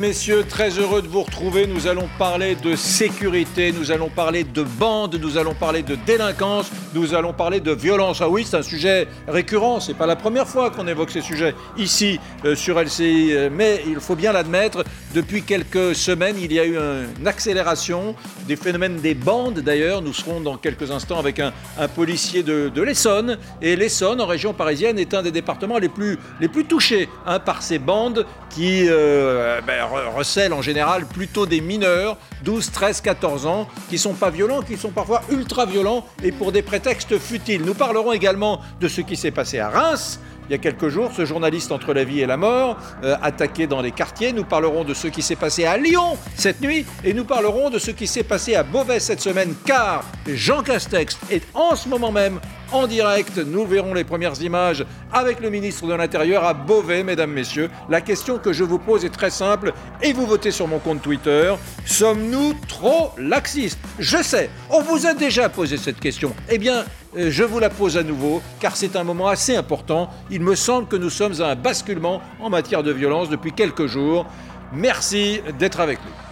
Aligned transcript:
Messieurs, 0.00 0.46
très 0.48 0.70
heureux 0.78 1.02
de 1.02 1.08
vous 1.08 1.24
retrouver. 1.24 1.66
Nous 1.66 1.86
allons 1.86 2.08
parler 2.18 2.54
de 2.54 2.74
sécurité, 2.74 3.70
nous 3.70 3.92
allons 3.92 4.08
parler 4.08 4.44
de 4.44 4.62
bandes, 4.62 5.16
nous 5.20 5.36
allons 5.36 5.52
parler 5.52 5.82
de 5.82 5.94
délinquance, 5.94 6.70
nous 6.94 7.12
allons 7.12 7.34
parler 7.34 7.60
de 7.60 7.72
violence. 7.72 8.22
Ah 8.22 8.28
oui, 8.30 8.46
c'est 8.48 8.56
un 8.56 8.62
sujet 8.62 9.08
récurrent. 9.28 9.78
C'est 9.78 9.92
pas 9.92 10.06
la 10.06 10.16
première 10.16 10.48
fois 10.48 10.70
qu'on 10.70 10.86
évoque 10.86 11.10
ces 11.10 11.20
sujets 11.20 11.54
ici 11.76 12.18
euh, 12.46 12.54
sur 12.54 12.80
LCI, 12.80 13.32
euh, 13.32 13.50
mais 13.52 13.82
il 13.86 14.00
faut 14.00 14.16
bien 14.16 14.32
l'admettre. 14.32 14.84
Depuis 15.14 15.42
quelques 15.42 15.94
semaines, 15.94 16.36
il 16.40 16.50
y 16.50 16.58
a 16.58 16.64
eu 16.64 16.78
une 16.78 17.28
accélération 17.28 18.14
des 18.48 18.56
phénomènes 18.56 19.00
des 19.00 19.14
bandes. 19.14 19.58
D'ailleurs, 19.58 20.00
nous 20.00 20.14
serons 20.14 20.40
dans 20.40 20.56
quelques 20.56 20.90
instants 20.90 21.18
avec 21.18 21.40
un, 21.40 21.52
policier 21.94 22.42
de, 22.42 22.80
l'Essonne. 22.80 23.36
Et 23.60 23.76
l'Essonne, 23.76 24.22
en 24.22 24.26
région 24.26 24.54
parisienne, 24.54 24.98
est 24.98 25.12
un 25.12 25.22
des 25.22 25.32
départements 25.32 25.76
les 25.76 25.90
plus, 25.90 26.18
les 26.40 26.48
plus 26.48 26.64
touchés 26.64 27.10
hein, 27.26 27.38
par 27.38 27.60
ces 27.60 27.78
bandes 27.78 28.24
qui 28.48 28.86
euh, 28.88 29.60
ben, 29.66 29.89
recèlent 29.90 30.52
en 30.52 30.62
général 30.62 31.06
plutôt 31.06 31.46
des 31.46 31.60
mineurs, 31.60 32.16
12, 32.44 32.70
13, 32.70 33.00
14 33.00 33.46
ans, 33.46 33.68
qui 33.88 33.98
sont 33.98 34.14
pas 34.14 34.30
violents, 34.30 34.62
qui 34.62 34.76
sont 34.76 34.90
parfois 34.90 35.22
ultra 35.30 35.66
violents 35.66 36.06
et 36.22 36.32
pour 36.32 36.52
des 36.52 36.62
prétextes 36.62 37.18
futiles. 37.18 37.62
Nous 37.64 37.74
parlerons 37.74 38.12
également 38.12 38.60
de 38.80 38.88
ce 38.88 39.00
qui 39.00 39.16
s'est 39.16 39.30
passé 39.30 39.58
à 39.58 39.68
Reims 39.68 40.20
il 40.50 40.54
y 40.54 40.56
a 40.56 40.58
quelques 40.58 40.88
jours, 40.88 41.12
ce 41.16 41.24
journaliste 41.24 41.70
entre 41.70 41.94
la 41.94 42.02
vie 42.02 42.22
et 42.22 42.26
la 42.26 42.36
mort, 42.36 42.76
euh, 43.04 43.14
attaqué 43.22 43.68
dans 43.68 43.80
les 43.80 43.92
quartiers. 43.92 44.32
Nous 44.32 44.42
parlerons 44.42 44.82
de 44.82 44.94
ce 44.94 45.06
qui 45.06 45.22
s'est 45.22 45.36
passé 45.36 45.64
à 45.64 45.76
Lyon 45.76 46.18
cette 46.34 46.60
nuit 46.60 46.84
et 47.04 47.14
nous 47.14 47.24
parlerons 47.24 47.70
de 47.70 47.78
ce 47.78 47.92
qui 47.92 48.08
s'est 48.08 48.24
passé 48.24 48.56
à 48.56 48.64
Beauvais 48.64 48.98
cette 48.98 49.20
semaine 49.20 49.54
car 49.64 50.02
Jean 50.26 50.64
Castex 50.64 51.16
est 51.30 51.46
en 51.54 51.76
ce 51.76 51.88
moment 51.88 52.10
même 52.10 52.40
en 52.72 52.86
direct. 52.86 53.38
Nous 53.38 53.66
verrons 53.66 53.94
les 53.94 54.04
premières 54.04 54.40
images 54.42 54.84
avec 55.12 55.40
le 55.40 55.50
ministre 55.50 55.86
de 55.86 55.94
l'Intérieur 55.94 56.44
à 56.44 56.54
Beauvais, 56.54 57.02
mesdames, 57.02 57.32
messieurs. 57.32 57.70
La 57.88 58.00
question 58.00 58.38
que 58.38 58.52
je 58.52 58.64
vous 58.64 58.78
pose 58.78 59.04
est 59.04 59.10
très 59.10 59.30
simple 59.30 59.72
et 60.02 60.12
vous 60.12 60.26
votez 60.26 60.50
sur 60.50 60.68
mon 60.68 60.78
compte 60.78 61.02
Twitter. 61.02 61.54
Sommes-nous 61.84 62.54
trop 62.68 63.12
laxistes? 63.18 63.78
Je 63.98 64.22
sais, 64.22 64.50
on 64.70 64.82
vous 64.82 65.06
a 65.06 65.14
déjà 65.14 65.48
posé 65.48 65.76
cette 65.76 66.00
question. 66.00 66.34
Eh 66.48 66.58
bien, 66.58 66.84
euh, 67.16 67.30
je 67.30 67.44
vous 67.44 67.58
la 67.58 67.70
pose 67.70 67.96
à 67.96 68.02
nouveau 68.02 68.42
car 68.60 68.76
c'est 68.76 68.96
un 68.96 69.04
moment 69.04 69.28
assez 69.28 69.56
important. 69.56 70.10
Il 70.30 70.40
me 70.40 70.54
semble 70.54 70.88
que 70.88 70.96
nous 70.96 71.10
sommes 71.10 71.40
à 71.40 71.48
un 71.50 71.56
basculement 71.56 72.20
en 72.40 72.50
matière 72.50 72.82
de 72.82 72.92
violence 72.92 73.28
depuis 73.28 73.52
quelques 73.52 73.86
jours. 73.86 74.26
Merci 74.72 75.40
d'être 75.58 75.80
avec 75.80 75.98
nous. 76.04 76.29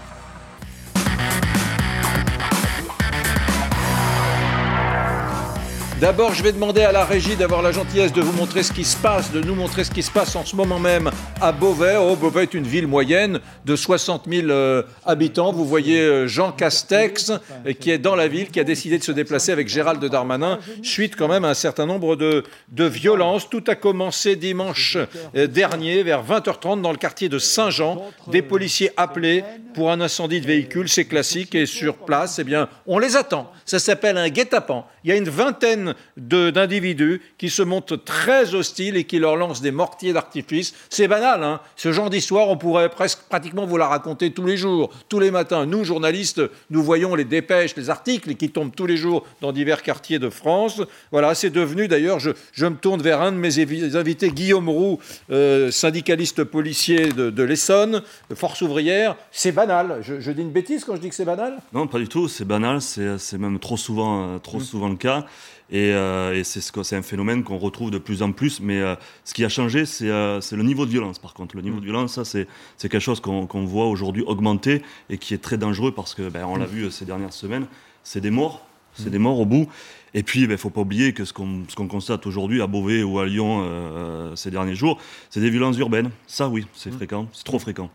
D'abord, 6.00 6.32
je 6.32 6.44
vais 6.44 6.52
demander 6.52 6.82
à 6.82 6.92
la 6.92 7.04
régie 7.04 7.34
d'avoir 7.34 7.60
la 7.60 7.72
gentillesse 7.72 8.12
de 8.12 8.20
vous 8.20 8.32
montrer 8.32 8.62
ce 8.62 8.72
qui 8.72 8.84
se 8.84 8.96
passe, 8.96 9.32
de 9.32 9.40
nous 9.40 9.56
montrer 9.56 9.82
ce 9.82 9.90
qui 9.90 10.04
se 10.04 10.12
passe 10.12 10.36
en 10.36 10.44
ce 10.44 10.54
moment 10.54 10.78
même 10.78 11.10
à 11.40 11.50
Beauvais. 11.50 11.96
Oh, 11.98 12.14
Beauvais 12.14 12.44
est 12.44 12.54
une 12.54 12.68
ville 12.68 12.86
moyenne 12.86 13.40
de 13.64 13.74
60 13.74 14.26
000 14.30 14.46
euh, 14.48 14.84
habitants. 15.04 15.50
Vous 15.50 15.64
voyez 15.64 16.00
euh, 16.00 16.28
Jean 16.28 16.52
Castex 16.52 17.30
euh, 17.30 17.72
qui 17.72 17.90
est 17.90 17.98
dans 17.98 18.14
la 18.14 18.28
ville, 18.28 18.48
qui 18.48 18.60
a 18.60 18.64
décidé 18.64 18.96
de 18.96 19.02
se 19.02 19.10
déplacer 19.10 19.50
avec 19.50 19.66
Gérald 19.66 20.04
Darmanin, 20.04 20.60
suite 20.84 21.16
quand 21.16 21.26
même 21.26 21.44
à 21.44 21.48
un 21.48 21.54
certain 21.54 21.84
nombre 21.84 22.14
de, 22.14 22.44
de 22.68 22.84
violences. 22.84 23.50
Tout 23.50 23.64
a 23.66 23.74
commencé 23.74 24.36
dimanche 24.36 24.98
dernier 25.34 26.04
vers 26.04 26.24
20h30 26.24 26.80
dans 26.80 26.92
le 26.92 26.96
quartier 26.96 27.28
de 27.28 27.40
Saint-Jean. 27.40 28.04
Des 28.28 28.42
policiers 28.42 28.92
appelés 28.96 29.42
pour 29.74 29.90
un 29.90 30.00
incendie 30.00 30.40
de 30.40 30.46
véhicule, 30.46 30.88
c'est 30.88 31.06
classique. 31.06 31.56
Et 31.56 31.66
sur 31.66 31.96
place, 31.96 32.38
eh 32.38 32.44
bien, 32.44 32.68
on 32.86 33.00
les 33.00 33.16
attend. 33.16 33.50
Ça 33.64 33.80
s'appelle 33.80 34.16
un 34.16 34.28
guet-apens. 34.28 34.84
Il 35.02 35.10
y 35.10 35.12
a 35.12 35.16
une 35.16 35.28
vingtaine 35.28 35.87
d'individus 36.16 37.20
qui 37.38 37.50
se 37.50 37.62
montrent 37.62 37.96
très 37.96 38.54
hostiles 38.54 38.96
et 38.96 39.04
qui 39.04 39.18
leur 39.18 39.36
lancent 39.36 39.60
des 39.60 39.70
mortiers 39.70 40.12
d'artifice. 40.12 40.74
C'est 40.88 41.08
banal, 41.08 41.42
hein 41.42 41.60
ce 41.76 41.92
genre 41.92 42.10
d'histoire, 42.10 42.48
on 42.48 42.56
pourrait 42.56 42.88
presque 42.88 43.20
pratiquement 43.28 43.66
vous 43.66 43.76
la 43.76 43.86
raconter 43.86 44.32
tous 44.32 44.44
les 44.44 44.56
jours, 44.56 44.90
tous 45.08 45.20
les 45.20 45.30
matins. 45.30 45.66
Nous, 45.66 45.84
journalistes, 45.84 46.42
nous 46.70 46.82
voyons 46.82 47.14
les 47.14 47.24
dépêches, 47.24 47.76
les 47.76 47.90
articles 47.90 48.34
qui 48.34 48.50
tombent 48.50 48.74
tous 48.74 48.86
les 48.86 48.96
jours 48.96 49.24
dans 49.40 49.52
divers 49.52 49.82
quartiers 49.82 50.18
de 50.18 50.30
France. 50.30 50.82
Voilà, 51.12 51.34
c'est 51.34 51.50
devenu 51.50 51.88
d'ailleurs, 51.88 52.18
je, 52.18 52.30
me 52.66 52.76
tourne 52.76 53.00
vers 53.02 53.22
un 53.22 53.32
de 53.32 53.36
mes 53.36 53.58
invités, 53.96 54.30
Guillaume 54.30 54.68
Roux, 54.68 54.98
euh, 55.30 55.70
syndicaliste 55.70 56.44
policier 56.44 57.08
de, 57.08 57.42
l'Essonne, 57.42 58.02
de 58.30 58.34
Force 58.34 58.62
ouvrière. 58.62 59.16
C'est 59.30 59.52
banal. 59.52 60.00
Je, 60.02 60.30
dis 60.30 60.42
une 60.42 60.50
bêtise 60.50 60.84
quand 60.84 60.96
je 60.96 61.00
dis 61.00 61.08
que 61.08 61.14
c'est 61.14 61.24
banal? 61.24 61.58
Non, 61.72 61.86
pas 61.86 61.98
du 61.98 62.08
tout. 62.08 62.28
C'est 62.28 62.44
banal. 62.44 62.80
C'est 62.80 63.38
même 63.38 63.58
trop 63.58 63.76
souvent, 63.76 64.34
euh, 64.34 64.38
trop 64.38 64.58
mmh. 64.58 64.64
souvent 64.64 64.88
le 64.88 64.96
cas. 64.96 65.26
Et, 65.70 65.92
euh, 65.92 66.42
c'est 66.44 66.96
un 66.96 67.02
phénomène 67.02 67.44
qu'on 67.44 67.58
retrouve 67.58 67.90
de 67.90 67.98
plus 67.98 68.22
en 68.22 68.32
plus. 68.32 68.60
Mais 68.60 68.80
euh, 68.80 68.94
ce 69.24 69.34
qui 69.34 69.44
a 69.44 69.48
changé, 69.48 69.84
euh, 70.02 70.40
c'est 70.40 70.56
le 70.56 70.62
niveau 70.62 70.86
de 70.86 70.90
violence. 70.90 71.18
Par 71.18 71.34
contre, 71.34 71.56
le 71.56 71.62
niveau 71.62 71.80
de 71.80 71.84
violence, 71.84 72.14
ça, 72.14 72.24
c'est 72.24 72.46
quelque 72.80 73.00
chose 73.00 73.20
qu'on 73.20 73.64
voit 73.64 73.86
aujourd'hui 73.86 74.22
augmenter 74.22 74.82
et 75.10 75.18
qui 75.18 75.34
est 75.34 75.42
très 75.42 75.58
dangereux 75.58 75.92
parce 75.92 76.14
que, 76.14 76.28
ben, 76.28 76.44
on 76.46 76.56
l'a 76.56 76.66
vu 76.66 76.90
ces 76.90 77.04
dernières 77.04 77.32
semaines, 77.32 77.66
c'est 78.02 78.20
des 78.20 78.30
morts. 78.30 78.67
C'est 78.98 79.10
des 79.10 79.18
morts 79.18 79.38
au 79.38 79.46
bout. 79.46 79.68
Et 80.14 80.22
puis, 80.22 80.40
il 80.40 80.46
ben, 80.46 80.52
ne 80.52 80.56
faut 80.56 80.70
pas 80.70 80.80
oublier 80.80 81.12
que 81.12 81.24
ce 81.24 81.32
qu'on 81.32 81.88
constate 81.88 82.26
aujourd'hui 82.26 82.60
à 82.62 82.66
Beauvais 82.66 83.02
ou 83.02 83.18
à 83.18 83.26
Lyon 83.26 84.32
ces 84.36 84.50
derniers 84.50 84.74
jours, 84.74 84.98
c'est 85.30 85.40
des 85.40 85.50
violences 85.50 85.78
urbaines. 85.78 86.10
Ça, 86.26 86.48
oui, 86.48 86.66
c'est 86.74 86.90
fréquent, 86.90 87.28
c'est 87.32 87.44
trop 87.44 87.58
fréquent. 87.58 87.90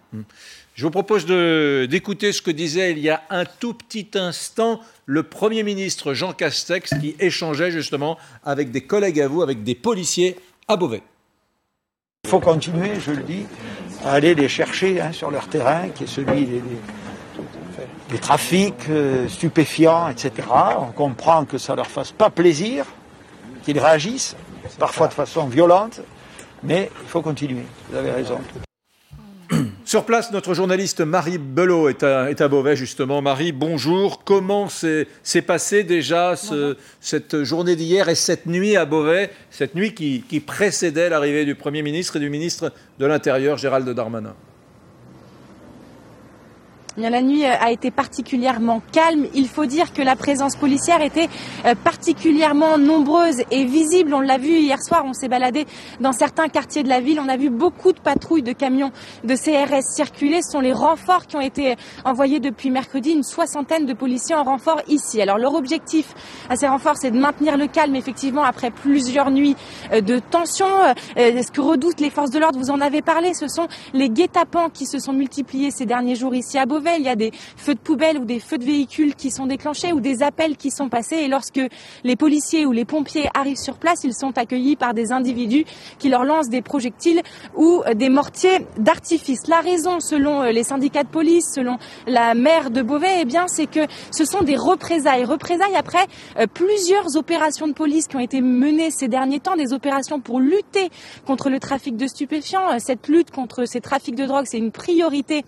Je 0.76 0.86
vous 0.86 0.92
propose 0.92 1.26
d'écouter 1.26 2.32
ce 2.32 2.42
que 2.42 2.50
disait 2.50 2.92
il 2.92 3.00
y 3.00 3.10
a 3.10 3.22
un 3.30 3.46
tout 3.46 3.74
petit 3.74 4.10
instant 4.16 4.80
le 5.06 5.22
Premier 5.22 5.62
ministre 5.62 6.14
Jean 6.14 6.34
Castex 6.34 6.96
qui 7.00 7.16
échangeait 7.20 7.70
justement 7.70 8.18
avec 8.44 8.72
des 8.72 8.82
collègues 8.82 9.22
à 9.22 9.28
vous, 9.28 9.44
avec 9.44 9.64
des 9.64 9.76
policiers 9.76 10.36
à 10.68 10.76
Beauvais. 10.76 11.04
Il 12.24 12.30
faut 12.30 12.40
continuer, 12.40 12.92
je 13.06 13.12
le 13.12 13.22
dis, 13.22 13.46
à 14.04 14.14
aller 14.14 14.34
les 14.34 14.48
chercher 14.48 15.00
hein, 15.00 15.12
sur 15.12 15.30
leur 15.30 15.48
terrain, 15.48 15.90
qui 15.90 16.06
est 16.06 16.08
celui 16.08 16.46
des, 16.46 16.62
trafics 18.22 18.90
euh, 18.90 19.28
stupéfiants, 19.28 20.10
etc. 20.10 20.32
On 20.78 20.92
comprend 20.92 21.46
que 21.46 21.58
ça 21.58 21.76
leur 21.76 21.88
fasse 21.88 22.12
pas 22.12 22.30
plaisir, 22.30 22.86
qu'ils 23.64 23.80
réagissent, 23.80 24.36
parfois 24.78 25.08
de 25.08 25.14
façon 25.14 25.48
violente, 25.48 26.02
mais 26.64 26.92
il 27.02 27.08
faut 27.08 27.22
continuer. 27.22 27.64
Vous 27.90 27.98
avez 27.98 28.12
raison. 28.12 28.40
Sur 29.86 30.06
place, 30.06 30.32
notre 30.32 30.54
journaliste 30.54 31.02
Marie 31.02 31.38
Belot 31.38 31.90
est 31.90 32.04
à, 32.04 32.48
Beauvais, 32.48 32.76
justement. 32.76 33.22
Marie, 33.22 33.52
bonjour. 33.52 34.24
Comment 34.24 34.70
s'est 34.70 35.42
passée 35.46 35.84
déjà 35.84 36.36
cette 37.00 37.44
journée 37.44 37.76
d'hier 37.76 38.10
et 38.10 38.16
cette 38.16 38.46
nuit 38.46 38.78
à 38.78 38.86
Beauvais, 38.86 39.30
cette 39.50 39.76
nuit 39.76 39.94
qui 39.94 40.40
précédait 40.40 41.10
l'arrivée 41.10 41.46
du 41.46 41.56
Premier 41.56 41.82
ministre 41.82 42.16
et 42.18 42.20
du 42.20 42.30
ministre 42.30 42.72
de 43.00 43.06
l'Intérieur, 43.06 43.58
Gérald 43.58 43.88
Darmanin? 43.90 44.36
La 46.98 47.22
nuit 47.22 47.46
euh, 47.46 47.54
a 47.60 47.72
été 47.72 47.92
particulièrement 47.92 48.82
calme. 48.92 49.26
Il 49.34 49.48
faut 49.48 49.66
dire 49.66 49.94
que 49.94 50.02
la 50.02 50.16
présence 50.16 50.56
policière 50.56 51.02
était 51.02 51.28
euh, 51.66 51.76
particulièrement 51.76 52.78
nombreuse 52.78 53.42
et 53.52 53.66
visible. 53.66 54.14
On 54.14 54.20
l'a 54.20 54.38
vu 54.38 54.60
hier 54.60 54.82
soir, 54.82 55.04
on 55.06 55.14
s'est 55.14 55.28
baladé 55.28 55.66
dans 56.00 56.12
certains 56.12 56.48
quartiers 56.50 56.84
de 56.84 56.90
la 56.90 57.00
ville. 57.00 57.20
On 57.20 57.30
a 57.30 57.38
vu 57.38 57.50
beaucoup 57.50 57.94
de 57.94 58.00
patrouilles 58.00 58.44
de 58.44 58.54
camions 58.54 58.92
de 59.24 59.36
CRS 59.36 59.84
circuler. 59.96 60.42
Ce 60.42 60.52
sont 60.52 60.60
les 60.60 60.74
renforts 60.74 61.28
qui 61.28 61.36
ont 61.36 61.42
été 61.42 61.76
envoyés 62.06 62.40
depuis 62.40 62.70
mercredi. 62.70 63.12
Une 63.12 63.24
soixantaine 63.24 63.86
de 63.86 63.94
policiers 63.94 64.36
en 64.36 64.44
renfort 64.44 64.82
ici. 64.88 65.22
Alors 65.22 65.38
leur 65.38 65.56
objectif 65.56 66.14
à 66.50 66.56
ces 66.56 66.68
renforts, 66.68 66.98
c'est 66.98 67.12
de 67.12 67.20
maintenir 67.20 67.58
le 67.58 67.68
calme, 67.68 67.96
effectivement, 67.96 68.44
après 68.44 68.72
plusieurs 68.72 69.32
nuits 69.32 69.56
euh, 69.92 70.02
de 70.02 70.20
tension. 70.20 70.68
Ce 71.16 71.52
que 71.52 71.62
redoutent 71.62 72.00
les 72.00 72.10
forces 72.10 72.30
de 72.32 72.40
l'ordre, 72.40 72.60
vous 72.60 72.70
en 72.70 72.82
avez 72.82 73.02
parlé, 73.02 73.34
ce 73.34 73.48
sont 73.48 73.68
les 73.94 74.10
guet-apens 74.10 74.70
qui 74.70 74.86
se 74.86 75.00
sont 75.00 75.14
multipliés 75.14 75.72
ces 75.72 75.86
derniers 75.86 76.16
jours 76.16 76.36
ici 76.36 76.58
à 76.58 76.66
Beauvais 76.66 76.83
il 76.98 77.04
y 77.04 77.10
a 77.10 77.16
des 77.16 77.32
feux 77.58 77.76
de 77.76 77.80
poubelle 77.80 78.18
ou 78.18 78.26
des 78.26 78.40
feux 78.40 78.58
de 78.58 78.66
véhicules 78.66 79.16
qui 79.16 79.32
sont 79.32 79.46
déclenchés 79.46 79.94
ou 79.94 80.00
des 80.00 80.24
appels 80.24 80.58
qui 80.58 80.72
sont 80.72 80.90
passés. 80.90 81.18
Et 81.18 81.28
lorsque 81.28 81.62
les 82.04 82.16
policiers 82.16 82.66
ou 82.66 82.72
les 82.72 82.86
pompiers 82.86 83.30
arrivent 83.34 83.58
sur 83.58 83.78
place, 83.78 84.04
ils 84.04 84.14
sont 84.14 84.38
accueillis 84.38 84.76
par 84.76 84.94
des 84.94 85.12
individus 85.12 85.66
qui 86.00 86.10
leur 86.10 86.24
lancent 86.24 86.50
des 86.50 86.62
projectiles 86.62 87.22
ou 87.56 87.84
des 87.96 88.10
mortiers 88.10 88.66
d'artifice. 88.78 89.48
La 89.48 89.60
raison, 89.60 90.00
selon 90.00 90.42
euh, 90.42 90.52
les 90.52 90.64
syndicats 90.64 91.04
de 91.04 91.10
police, 91.10 91.52
selon 91.54 91.78
la 92.08 92.34
maire 92.34 92.70
de 92.70 92.82
Beauvais, 92.82 93.20
eh 93.22 93.26
bien, 93.26 93.48
c'est 93.48 93.68
que 93.68 93.82
ce 94.12 94.26
sont 94.26 94.42
des 94.42 94.56
représailles. 94.56 95.26
Représailles 95.26 95.76
après 95.76 96.06
euh, 96.38 96.48
plusieurs 96.48 97.16
opérations 97.16 97.68
de 97.68 97.74
police 97.74 98.08
qui 98.08 98.16
ont 98.16 98.20
été 98.20 98.42
menées 98.42 98.92
ces 98.92 99.08
derniers 99.08 99.40
temps, 99.40 99.56
des 99.56 99.74
opérations 99.74 100.20
pour 100.20 100.40
lutter 100.40 100.90
contre 101.26 101.50
le 101.50 101.60
trafic 101.60 101.98
de 101.98 102.08
stupéfiants. 102.08 102.80
Cette 102.80 103.08
lutte 103.08 103.32
contre 103.32 103.66
ces 103.66 103.82
trafics 103.82 104.16
de 104.16 104.26
drogue, 104.26 104.46
c'est 104.48 104.58
une 104.58 104.72
priorité 104.72 105.44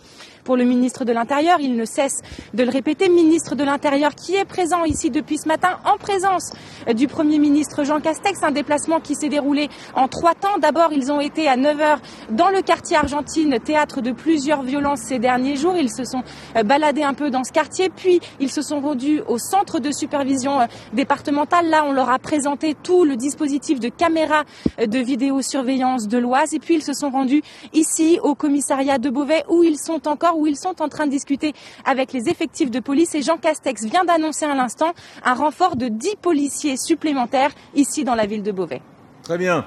pour 0.46 0.56
le 0.56 0.64
ministre 0.64 1.04
de 1.04 1.12
l'Intérieur. 1.12 1.60
Il 1.60 1.76
ne 1.76 1.84
cesse 1.84 2.22
de 2.54 2.64
le 2.64 2.70
répéter. 2.70 3.10
Ministre 3.10 3.56
de 3.56 3.64
l'Intérieur 3.66 4.16
qui 4.16 4.36
est 4.36 4.46
présent 4.46 4.86
ici 4.86 5.10
depuis 5.10 5.38
ce 5.38 5.50
matin 5.50 5.80
en 5.84 5.98
présence 5.98 6.54
du 6.96 7.08
Premier 7.08 7.40
ministre 7.40 7.84
Jean 7.84 8.00
Castex. 8.00 8.42
Un 8.44 8.52
déplacement 8.52 9.00
qui 9.02 9.16
s'est 9.16 9.30
déroulé 9.30 9.70
en 9.96 10.08
trois 10.08 10.36
temps. 10.36 10.58
D'abord, 10.60 10.94
ils 10.94 11.12
ont 11.12 11.20
été 11.20 11.50
à 11.50 11.58
9 11.58 11.82
heures 11.82 12.02
dans 12.30 12.50
le 12.50 12.62
quartier 12.62 12.96
Argentine, 12.96 13.60
théâtre 13.60 14.02
de 14.02 14.12
plusieurs 14.12 14.62
violences 14.64 15.02
ces 15.02 15.20
derniers 15.20 15.56
jours. 15.56 15.76
Ils 15.76 15.92
se 15.92 16.04
sont 16.04 16.24
euh, 16.56 16.64
baladés 16.64 17.04
un 17.04 17.14
peu 17.14 17.30
dans 17.30 17.44
ce 17.44 17.52
quartier, 17.52 17.90
puis 17.90 18.20
ils 18.40 18.52
se 18.52 18.62
sont 18.62 18.80
rendus 18.80 19.22
au 19.28 19.38
centre 19.38 19.80
de 19.80 19.92
supervision 19.92 20.62
euh, 20.62 20.66
départementale. 20.94 21.70
Là, 21.70 21.84
on 21.86 21.92
leur 21.92 22.10
a 22.10 22.20
présenté 22.20 22.76
tout 22.82 23.04
le 23.04 23.16
dispositif 23.16 23.80
de 23.80 23.90
caméra 23.90 24.44
euh, 24.80 24.86
de 24.86 25.00
vidéosurveillance 25.00 26.08
de 26.08 26.18
l'Oise. 26.18 26.54
Et 26.54 26.60
puis, 26.60 26.76
ils 26.76 26.84
se 26.84 26.94
sont 26.94 27.10
rendus 27.10 27.42
ici 27.74 28.20
au 28.22 28.36
commissariat 28.36 28.98
de 28.98 29.10
Beauvais 29.10 29.44
où 29.50 29.64
ils 29.64 29.80
sont 29.80 30.08
encore, 30.08 30.35
où 30.36 30.48
ils 30.48 30.58
sont 30.58 30.82
en 30.82 30.90
train 30.90 31.06
de 31.06 31.12
discuter 31.12 31.54
avec 31.86 32.14
les 32.14 32.30
effectifs 32.30 32.72
de 32.72 32.80
police. 32.80 33.16
Et 33.16 33.22
Jean 33.22 33.38
Castex 33.38 33.86
vient 33.86 34.04
d'annoncer 34.04 34.46
à 34.46 34.56
l'instant 34.56 34.94
un 35.24 35.34
renfort 35.34 35.76
de 35.76 35.88
10 35.88 36.18
policiers 36.22 36.78
supplémentaires 36.78 37.52
ici 37.76 38.04
dans 38.04 38.16
la 38.16 38.26
ville 38.26 38.44
de 38.44 38.52
Beauvais. 38.52 38.82
Très 39.24 39.38
bien. 39.38 39.66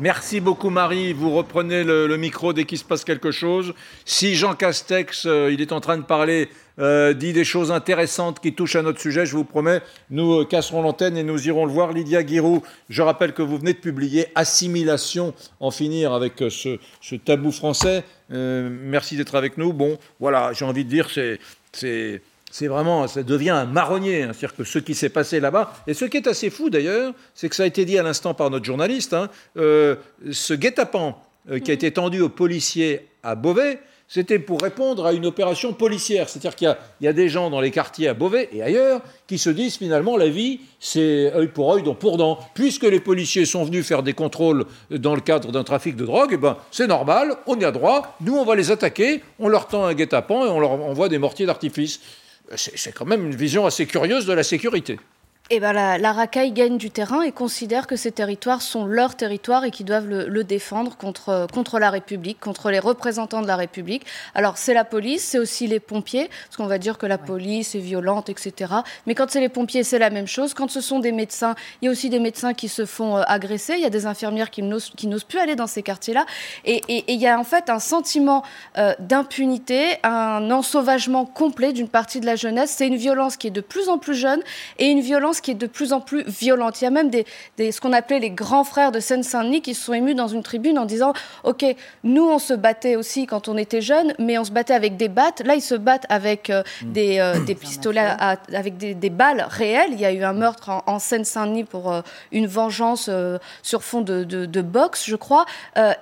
Merci 0.00 0.38
beaucoup 0.38 0.70
Marie. 0.70 1.12
Vous 1.12 1.30
reprenez 1.30 1.82
le, 1.82 2.16
micro 2.16 2.52
dès 2.52 2.64
qu'il 2.64 2.78
se 2.78 2.84
passe 2.84 3.04
quelque 3.04 3.32
chose. 3.32 3.74
Si 4.04 4.36
Jean 4.36 4.54
Castex, 4.54 5.26
euh, 5.26 5.52
il 5.52 5.60
est 5.60 5.72
en 5.72 5.80
train 5.80 5.96
de 5.96 6.04
parler, 6.04 6.48
euh, 6.78 7.12
dit 7.12 7.32
des 7.32 7.44
choses 7.44 7.72
intéressantes 7.72 8.40
qui 8.40 8.54
touchent 8.54 8.76
à 8.76 8.82
notre 8.82 9.00
sujet, 9.00 9.26
je 9.26 9.36
vous 9.36 9.44
promets, 9.44 9.80
nous 10.10 10.40
euh, 10.40 10.44
casserons 10.44 10.82
l'antenne 10.82 11.16
et 11.16 11.22
nous 11.22 11.46
irons 11.46 11.66
le 11.66 11.72
voir. 11.72 11.92
Lydia 11.92 12.22
Guirou, 12.22 12.62
je 12.88 13.02
rappelle 13.02 13.32
que 13.32 13.42
vous 13.42 13.58
venez 13.58 13.72
de 13.72 13.78
publier 13.78 14.26
Assimilation, 14.34 15.34
en 15.60 15.70
finir 15.70 16.12
avec 16.12 16.34
ce, 16.50 16.78
ce 17.00 17.14
tabou 17.14 17.52
français. 17.52 18.04
merci 18.30 19.16
d'être 19.16 19.34
avec 19.34 19.58
nous. 19.58 19.72
Bon, 19.72 19.98
voilà, 20.20 20.52
j'ai 20.52 20.64
envie 20.64 20.84
de 20.84 20.90
dire, 20.90 21.08
c'est 21.10 22.20
c'est 22.50 22.66
vraiment, 22.66 23.06
ça 23.08 23.22
devient 23.22 23.50
un 23.50 23.66
marronnier, 23.66 24.22
hein. 24.22 24.30
c'est-à-dire 24.32 24.56
que 24.56 24.64
ce 24.64 24.78
qui 24.78 24.94
s'est 24.94 25.10
passé 25.10 25.40
là-bas, 25.40 25.72
et 25.86 25.94
ce 25.94 26.04
qui 26.04 26.16
est 26.16 26.26
assez 26.26 26.50
fou 26.50 26.70
d'ailleurs, 26.70 27.12
c'est 27.34 27.48
que 27.48 27.56
ça 27.56 27.64
a 27.64 27.66
été 27.66 27.84
dit 27.84 27.98
à 27.98 28.02
l'instant 28.02 28.34
par 28.34 28.50
notre 28.50 28.64
journaliste, 28.64 29.12
hein, 29.12 29.28
euh, 29.56 29.96
ce 30.30 30.54
guet-apens 30.54 31.18
euh, 31.50 31.58
qui 31.58 31.70
a 31.70 31.74
été 31.74 31.90
tendu 31.92 32.20
aux 32.20 32.28
policiers 32.28 33.06
à 33.22 33.34
Beauvais, 33.34 33.80
c'était 34.08 34.38
pour 34.38 34.60
répondre 34.60 35.06
à 35.06 35.12
une 35.12 35.26
opération 35.26 35.74
policière. 35.74 36.28
C'est-à-dire 36.28 36.56
qu'il 36.56 36.76
y, 37.02 37.06
a 37.06 37.12
des 37.12 37.28
gens 37.28 37.50
dans 37.50 37.60
les 37.60 37.70
quartiers 37.70 38.08
à 38.08 38.14
Beauvais 38.14 38.48
et 38.52 38.62
ailleurs 38.62 39.02
qui 39.26 39.38
se 39.38 39.50
disent 39.50 39.76
finalement 39.76 40.16
la 40.16 40.28
vie, 40.28 40.60
c'est 40.80 41.32
œil 41.34 41.48
pour 41.48 41.72
œil, 41.72 41.82
dent 41.82 41.94
pour 41.94 42.16
dent. 42.16 42.38
Puisque 42.54 42.84
les 42.84 43.00
policiers 43.00 43.44
sont 43.44 43.64
venus 43.64 43.86
faire 43.86 44.02
des 44.02 44.14
contrôles 44.14 44.64
dans 44.90 45.14
le 45.14 45.20
cadre 45.20 45.52
d'un 45.52 45.64
trafic 45.64 45.94
de 45.94 46.06
drogue, 46.06 46.30
eh 46.32 46.36
ben, 46.38 46.56
c'est 46.70 46.86
normal, 46.86 47.36
on 47.46 47.58
y 47.58 47.64
a 47.64 47.70
droit, 47.70 48.16
nous 48.22 48.34
on 48.34 48.44
va 48.44 48.56
les 48.56 48.70
attaquer, 48.70 49.22
on 49.38 49.48
leur 49.48 49.68
tend 49.68 49.84
un 49.84 49.94
guet-apens 49.94 50.46
et 50.46 50.48
on 50.48 50.58
leur 50.58 50.70
envoie 50.70 51.08
des 51.08 51.18
mortiers 51.18 51.46
d'artifice 51.46 52.00
c'est 52.56 52.92
quand 52.92 53.04
même 53.04 53.26
une 53.26 53.36
vision 53.36 53.66
assez 53.66 53.86
curieuse 53.86 54.26
de 54.26 54.32
la 54.32 54.42
sécurité. 54.42 54.98
Eh 55.50 55.60
ben 55.60 55.72
la, 55.72 55.96
la, 55.96 56.12
racaille 56.12 56.52
gagne 56.52 56.76
du 56.76 56.90
terrain 56.90 57.22
et 57.22 57.32
considère 57.32 57.86
que 57.86 57.96
ces 57.96 58.12
territoires 58.12 58.60
sont 58.60 58.84
leurs 58.84 59.14
territoires 59.14 59.64
et 59.64 59.70
qu'ils 59.70 59.86
doivent 59.86 60.06
le, 60.06 60.44
défendre 60.44 60.94
contre, 60.98 61.46
contre 61.50 61.78
la 61.78 61.88
République, 61.88 62.38
contre 62.38 62.70
les 62.70 62.78
représentants 62.78 63.40
de 63.40 63.46
la 63.46 63.56
République. 63.56 64.04
Alors 64.34 64.58
c'est 64.58 64.74
la 64.74 64.84
police, 64.84 65.24
c'est 65.24 65.38
aussi 65.38 65.66
les 65.66 65.80
pompiers, 65.80 66.28
parce 66.28 66.58
qu'on 66.58 66.66
va 66.66 66.76
dire 66.76 66.98
que 66.98 67.06
la 67.06 67.16
police 67.16 67.74
est 67.74 67.80
violente, 67.80 68.28
etc. 68.28 68.74
Mais 69.06 69.14
quand 69.14 69.30
c'est 69.30 69.40
les 69.40 69.48
pompiers, 69.48 69.84
c'est 69.84 69.98
la 69.98 70.10
même 70.10 70.26
chose. 70.26 70.52
Quand 70.52 70.68
ce 70.68 70.82
sont 70.82 70.98
des 70.98 71.12
médecins, 71.12 71.54
il 71.80 71.86
y 71.86 71.88
a 71.88 71.92
aussi 71.92 72.10
des 72.10 72.20
médecins 72.20 72.52
qui 72.52 72.68
se 72.68 72.84
font 72.84 73.16
euh, 73.16 73.22
agresser, 73.26 73.72
il 73.72 73.80
y 73.80 73.86
a 73.86 73.90
des 73.90 74.04
infirmières 74.04 74.50
qui 74.50 74.62
n'osent, 74.62 74.92
plus 75.26 75.38
aller 75.38 75.56
dans 75.56 75.66
ces 75.66 75.82
quartiers-là. 75.82 76.26
Et, 76.66 76.82
il 77.08 77.18
y 77.18 77.26
a 77.26 77.40
en 77.40 77.44
fait 77.44 77.70
un 77.70 77.78
sentiment 77.78 78.42
euh, 78.76 78.94
d'impunité, 78.98 79.96
un 80.02 80.50
ensauvagement 80.50 81.24
complet 81.24 81.72
d'une 81.72 81.88
partie 81.88 82.20
de 82.20 82.26
la 82.26 82.36
jeunesse. 82.36 82.74
C'est 82.76 82.86
une 82.86 82.96
violence 82.96 83.38
qui 83.38 83.46
est 83.46 83.50
de 83.50 83.62
plus 83.62 83.88
en 83.88 83.96
plus 83.96 84.14
jeune 84.14 84.42
et 84.78 84.88
une 84.88 85.00
violence 85.00 85.37
qui 85.40 85.52
est 85.52 85.54
de 85.54 85.66
plus 85.66 85.92
en 85.92 86.00
plus 86.00 86.24
violente. 86.24 86.80
Il 86.80 86.84
y 86.84 86.86
a 86.86 86.90
même 86.90 87.10
des, 87.10 87.24
ce 87.58 87.80
qu'on 87.80 87.92
appelait 87.92 88.18
les 88.18 88.30
grands 88.30 88.64
frères 88.64 88.92
de 88.92 89.00
Seine-Saint-Denis 89.00 89.62
qui 89.62 89.74
se 89.74 89.84
sont 89.84 89.92
émus 89.92 90.14
dans 90.14 90.28
une 90.28 90.42
tribune 90.42 90.78
en 90.78 90.84
disant 90.84 91.12
Ok, 91.44 91.64
nous, 92.04 92.28
on 92.28 92.38
se 92.38 92.54
battait 92.54 92.96
aussi 92.96 93.26
quand 93.26 93.48
on 93.48 93.56
était 93.56 93.80
jeunes, 93.80 94.14
mais 94.18 94.38
on 94.38 94.44
se 94.44 94.50
battait 94.50 94.74
avec 94.74 94.96
des 94.96 95.08
battes. 95.08 95.42
Là, 95.44 95.54
ils 95.54 95.62
se 95.62 95.74
battent 95.74 96.06
avec 96.08 96.50
euh, 96.50 96.62
mmh. 96.82 96.92
des, 96.92 97.18
euh, 97.18 97.40
des, 97.46 97.54
pistolets, 97.54 98.08
avec 98.52 98.76
des, 98.76 99.10
balles 99.10 99.46
réelles. 99.48 99.92
Il 99.92 100.00
y 100.00 100.04
a 100.04 100.12
eu 100.12 100.22
un 100.22 100.32
meurtre 100.32 100.70
en, 100.86 100.98
Seine-Saint-Denis 100.98 101.64
pour 101.64 101.92
euh, 101.92 102.00
une 102.32 102.46
vengeance 102.46 103.10
sur 103.62 103.82
fond 103.82 104.00
de, 104.00 104.24
de, 104.24 104.62
boxe, 104.62 105.04
je 105.06 105.16
crois. 105.16 105.46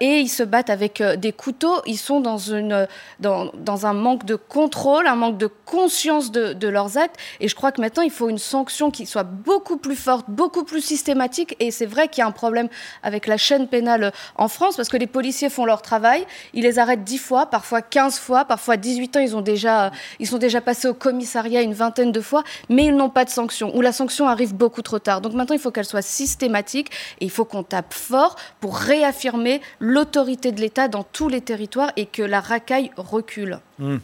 et 0.01 0.21
ils 0.21 0.29
se 0.29 0.43
battent 0.43 0.71
avec 0.71 1.03
des 1.03 1.33
couteaux. 1.33 1.81
Ils 1.87 1.99
sont 1.99 2.21
dans, 2.21 2.39
une, 2.39 2.87
dans, 3.21 3.51
dans, 3.55 3.87
un 3.87 3.93
manque 3.93 4.25
de 4.25 4.35
contrôle, 4.35 5.07
un 5.07 5.15
manque 5.15 5.39
de 5.39 5.47
conscience 5.47 6.31
de, 6.31 6.53
de 6.53 6.69
leurs 6.69 6.99
actes. 6.99 7.17
Et 7.41 7.49
je 7.49 7.55
crois 7.55 7.73
que 7.73 7.81
maintenant, 7.81 8.03
il 8.03 8.11
faut 8.11 8.29
une 8.29 8.39
sanction 8.39 8.91
qui 8.91 9.07
soit 9.07 9.25
beaucoup 9.27 9.77
plus 9.77 9.97
forte, 9.97 10.27
beaucoup 10.29 10.65
plus 10.65 10.81
systématique. 10.81 11.57
Et 11.61 11.71
c'est 11.71 11.87
vrai 11.87 12.09
qu'il 12.09 12.23
y 12.23 12.25
a 12.25 12.27
un 12.27 12.33
problème 12.33 12.69
avec 13.03 13.27
la 13.27 13.37
chaîne 13.37 13.69
pénale 13.69 14.13
en 14.37 14.49
France 14.49 14.77
parce 14.77 14.89
que 14.89 14.97
les 14.97 15.07
policiers 15.07 15.51
font 15.51 15.65
leur 15.65 15.83
travail, 15.83 16.27
ils 16.55 16.63
les 16.63 16.79
arrêtent 16.79 17.05
10 17.05 17.19
fois, 17.19 17.47
parfois 17.47 17.83
15 17.83 18.19
fois, 18.19 18.45
parfois 18.45 18.77
18 18.77 19.17
ans, 19.17 19.21
ils, 19.21 19.37
ont 19.37 19.43
déjà, 19.43 19.91
ils 20.19 20.27
sont 20.27 20.39
déjà 20.39 20.61
passés 20.61 20.89
au 20.89 20.95
commissariat 20.95 21.63
une 21.63 21.75
vingtaine 21.75 22.13
de 22.13 22.21
fois, 22.21 22.45
mais 22.69 22.87
ils 22.87 22.97
n'ont 22.97 23.11
pas 23.11 23.25
de 23.25 23.31
sanction, 23.31 23.77
ou 23.77 23.81
la 23.81 23.93
sanction 23.93 24.29
arrive 24.29 24.55
beaucoup 24.55 24.83
trop 24.83 24.99
tard. 24.99 25.21
Donc 25.21 25.35
maintenant, 25.35 25.55
il 25.55 25.61
faut 25.61 25.71
qu'elle 25.71 25.85
soit 25.85 26.03
systématique 26.03 26.91
et 27.21 27.25
il 27.25 27.31
faut 27.31 27.45
qu'on 27.45 27.63
tape 27.63 27.93
fort 27.93 28.37
pour 28.61 28.77
réaffirmer 28.77 29.61
l'autorité 29.81 30.53
de 30.53 30.61
l'État 30.61 30.89
dans 30.89 31.03
tous 31.03 31.29
les 31.29 31.41
territoires 31.41 31.93
et 31.97 32.07
que 32.07 32.23
la 32.23 32.41
racaille 32.41 32.91
recule. 32.97 33.59
Mmh. 33.79 33.97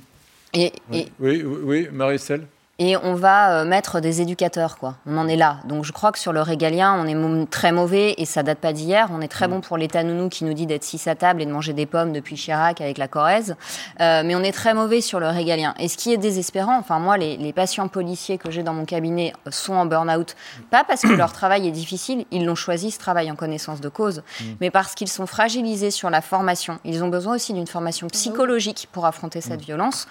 Et, 0.55 0.73
oui, 0.91 1.11
oui, 1.19 1.45
oui, 1.45 1.89
Marie-Estelle 1.91 2.47
et 2.79 2.97
on 2.97 3.15
va 3.15 3.61
euh, 3.61 3.65
mettre 3.65 4.01
des 4.01 4.23
éducateurs, 4.23 4.79
quoi. 4.79 4.97
On 5.07 5.19
en 5.19 5.29
est 5.29 5.37
là. 5.37 5.59
Donc 5.67 5.85
je 5.85 5.93
crois 5.93 6.11
que 6.11 6.19
sur 6.19 6.33
le 6.33 6.41
régalien, 6.41 6.95
on 6.99 7.07
est 7.07 7.51
très 7.51 7.71
mauvais 7.71 8.15
et 8.17 8.25
ça 8.25 8.43
date 8.43 8.59
pas 8.59 8.73
d'hier. 8.73 9.09
On 9.13 9.21
est 9.21 9.29
très 9.29 9.47
mm. 9.47 9.51
bon 9.51 9.61
pour 9.61 9.77
l'État 9.77 10.03
nounou 10.03 10.31
qui 10.31 10.45
nous 10.45 10.55
dit 10.55 10.67
d'être 10.67 10.83
six 10.83 11.07
à 11.07 11.15
table 11.15 11.43
et 11.43 11.47
de 11.47 11.53
manger 11.53 11.75
des 11.75 11.85
pommes 11.85 12.13
depuis 12.13 12.37
Chirac 12.37 12.81
avec 12.81 12.97
la 12.97 13.09
Corrèze. 13.09 13.57
Euh, 14.01 14.23
mais 14.25 14.35
on 14.35 14.43
est 14.43 14.53
très 14.53 14.73
mauvais 14.73 15.03
sur 15.03 15.21
le 15.21 15.29
régalien. 15.29 15.75
Et 15.79 15.89
ce 15.89 15.99
qui 15.99 16.15
est 16.15 16.17
désespérant, 16.17 16.79
enfin 16.79 16.99
moi, 16.99 17.19
les, 17.19 17.53
patients 17.53 17.89
policiers 17.89 18.39
que 18.39 18.51
j'ai 18.51 18.63
dans 18.63 18.73
mon 18.73 18.87
cabinet 18.87 19.35
sont 19.51 19.75
en 19.75 19.85
burn-out, 19.85 20.35
pas 20.71 20.85
parce 20.85 21.03
que 21.03 21.13
leur 21.13 21.33
travail 21.33 21.69
est 21.69 21.73
difficile, 21.73 22.25
ils 22.31 22.47
l'ont 22.47 22.55
choisi 22.55 22.91
ce 22.91 22.99
travail 22.99 23.31
en 23.31 23.37
connaissance 23.37 23.83
de 23.83 23.91
cause, 23.91 24.23
mm. 24.41 24.45
mais 24.63 24.71
parce 24.71 24.95
qu'ils 24.95 25.09
sont 25.09 25.27
fragilisés 25.27 25.91
sur 25.91 26.09
la 26.09 26.23
formation. 26.23 26.79
Ils 26.85 27.05
ont 27.05 27.09
besoin 27.09 27.35
aussi 27.35 27.53
d'une 27.53 27.67
formation 27.67 28.07
psychologique 28.07 28.89
pour 28.91 29.05
affronter 29.05 29.43
cette 29.43 29.61
mm. 29.61 29.65
violence 29.65 30.09